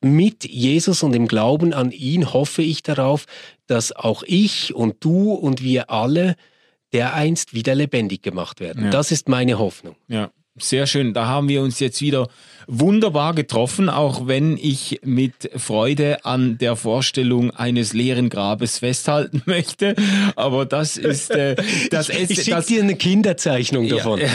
mit 0.00 0.44
Jesus 0.44 1.02
und 1.02 1.12
dem 1.12 1.26
Glauben 1.26 1.72
an 1.72 1.90
ihn 1.90 2.32
hoffe 2.32 2.62
ich 2.62 2.82
darauf, 2.82 3.26
dass 3.66 3.92
auch 3.92 4.22
ich 4.26 4.74
und 4.74 4.96
du 5.00 5.32
und 5.32 5.62
wir 5.62 5.90
alle 5.90 6.36
dereinst 6.92 7.54
wieder 7.54 7.74
lebendig 7.74 8.22
gemacht 8.22 8.60
werden. 8.60 8.84
Ja. 8.84 8.90
Das 8.90 9.10
ist 9.10 9.28
meine 9.28 9.58
Hoffnung. 9.58 9.96
Ja. 10.08 10.30
Sehr 10.60 10.86
schön. 10.86 11.14
Da 11.14 11.26
haben 11.26 11.48
wir 11.48 11.62
uns 11.62 11.78
jetzt 11.78 12.00
wieder 12.00 12.28
wunderbar 12.68 13.34
getroffen, 13.34 13.88
auch 13.88 14.26
wenn 14.26 14.58
ich 14.58 15.00
mit 15.02 15.50
Freude 15.56 16.24
an 16.26 16.58
der 16.58 16.76
Vorstellung 16.76 17.50
eines 17.50 17.94
leeren 17.94 18.28
Grabes 18.28 18.78
festhalten 18.78 19.42
möchte. 19.46 19.96
Aber 20.36 20.66
das 20.66 20.98
ist 20.98 21.30
äh, 21.30 21.56
das. 21.90 22.10
Ich, 22.10 22.30
ich 22.30 22.42
schicke 22.44 22.62
dir 22.62 22.82
eine 22.82 22.94
Kinderzeichnung 22.94 23.88
davon. 23.88 24.20
Ja, 24.20 24.28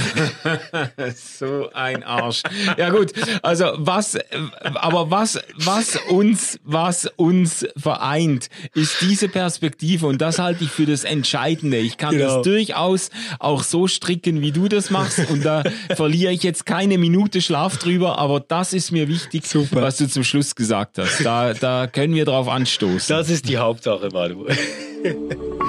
so 1.16 1.70
ein 1.74 2.04
Arsch. 2.04 2.42
Ja 2.78 2.90
gut. 2.90 3.14
Also 3.44 3.66
was, 3.78 4.18
aber 4.62 5.12
was, 5.12 5.40
was 5.56 5.98
uns, 6.10 6.60
was 6.64 7.06
uns 7.16 7.68
vereint, 7.78 8.50
ist 8.74 9.02
diese 9.02 9.30
Perspektive 9.30 10.08
und 10.08 10.22
das 10.22 10.40
halte 10.40 10.64
ich 10.64 10.72
für 10.72 10.88
das 10.88 11.04
Entscheidende. 11.04 11.78
Ich 11.78 11.98
kann 11.98 12.18
genau. 12.18 12.38
das 12.38 12.44
durchaus 12.44 13.12
auch 13.38 13.62
so 13.62 13.88
stricken, 13.88 14.42
wie 14.42 14.52
du 14.52 14.68
das 14.68 14.90
machst 14.90 15.30
und 15.30 15.46
da 15.46 15.64
verliere 15.96 16.34
ich 16.34 16.42
jetzt 16.42 16.66
keine 16.66 16.98
Minute 16.98 17.40
Schlaf 17.40 17.78
drüber, 17.78 18.18
aber 18.24 18.40
das 18.40 18.72
ist 18.72 18.92
mir 18.92 19.10
wichtig, 19.10 19.46
Super. 19.46 19.82
was 19.82 19.98
du 19.98 20.08
zum 20.08 20.24
Schluss 20.24 20.56
gesagt 20.56 20.98
hast. 20.98 21.26
Da, 21.26 21.54
da 21.54 21.88
können 21.88 22.16
wir 22.16 22.24
drauf 22.24 22.48
anstoßen. 22.48 23.14
Das 23.14 23.30
ist 23.30 23.50
die 23.50 23.58
Hauptsache, 23.58 24.10
Manu. 24.14 24.48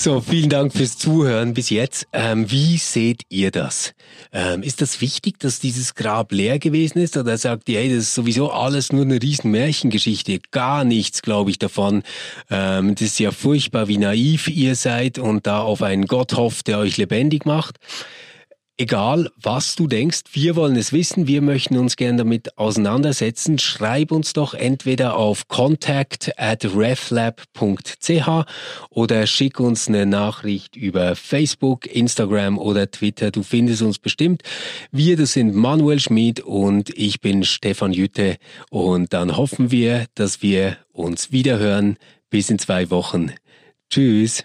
So, 0.00 0.20
vielen 0.20 0.48
Dank 0.48 0.72
fürs 0.72 0.96
Zuhören 0.96 1.54
bis 1.54 1.70
jetzt. 1.70 2.06
Ähm, 2.12 2.48
wie 2.52 2.78
seht 2.78 3.22
ihr 3.30 3.50
das? 3.50 3.94
Ähm, 4.32 4.62
ist 4.62 4.80
das 4.80 5.00
wichtig, 5.00 5.40
dass 5.40 5.58
dieses 5.58 5.96
Grab 5.96 6.30
leer 6.30 6.60
gewesen 6.60 7.00
ist? 7.00 7.16
Oder 7.16 7.36
sagt 7.36 7.68
ihr, 7.68 7.80
hey, 7.80 7.88
das 7.88 8.04
ist 8.04 8.14
sowieso 8.14 8.52
alles 8.52 8.92
nur 8.92 9.02
eine 9.02 9.20
riesen 9.20 9.50
Märchengeschichte? 9.50 10.38
Gar 10.52 10.84
nichts, 10.84 11.20
glaube 11.20 11.50
ich, 11.50 11.58
davon. 11.58 12.04
Ähm, 12.48 12.94
das 12.94 13.08
ist 13.08 13.18
ja 13.18 13.32
furchtbar, 13.32 13.88
wie 13.88 13.98
naiv 13.98 14.46
ihr 14.46 14.76
seid 14.76 15.18
und 15.18 15.48
da 15.48 15.62
auf 15.62 15.82
einen 15.82 16.06
Gott 16.06 16.36
hofft, 16.36 16.68
der 16.68 16.78
euch 16.78 16.96
lebendig 16.96 17.44
macht. 17.44 17.78
Egal, 18.80 19.28
was 19.34 19.74
du 19.74 19.88
denkst, 19.88 20.20
wir 20.34 20.54
wollen 20.54 20.76
es 20.76 20.92
wissen, 20.92 21.26
wir 21.26 21.42
möchten 21.42 21.76
uns 21.76 21.96
gerne 21.96 22.18
damit 22.18 22.56
auseinandersetzen. 22.56 23.58
Schreib 23.58 24.12
uns 24.12 24.34
doch 24.34 24.54
entweder 24.54 25.16
auf 25.16 25.48
contact 25.48 26.30
at 26.36 26.64
reflab.ch 26.64 28.46
oder 28.90 29.26
schick 29.26 29.58
uns 29.58 29.88
eine 29.88 30.06
Nachricht 30.06 30.76
über 30.76 31.16
Facebook, 31.16 31.86
Instagram 31.86 32.56
oder 32.56 32.88
Twitter. 32.88 33.32
Du 33.32 33.42
findest 33.42 33.82
uns 33.82 33.98
bestimmt. 33.98 34.42
Wir, 34.92 35.16
das 35.16 35.32
sind 35.32 35.56
Manuel 35.56 35.98
Schmid 35.98 36.38
und 36.38 36.90
ich 36.90 37.20
bin 37.20 37.42
Stefan 37.42 37.92
Jütte 37.92 38.36
und 38.70 39.12
dann 39.12 39.36
hoffen 39.36 39.72
wir, 39.72 40.06
dass 40.14 40.40
wir 40.40 40.76
uns 40.92 41.32
wiederhören. 41.32 41.96
Bis 42.30 42.48
in 42.48 42.60
zwei 42.60 42.90
Wochen. 42.90 43.32
Tschüss. 43.90 44.44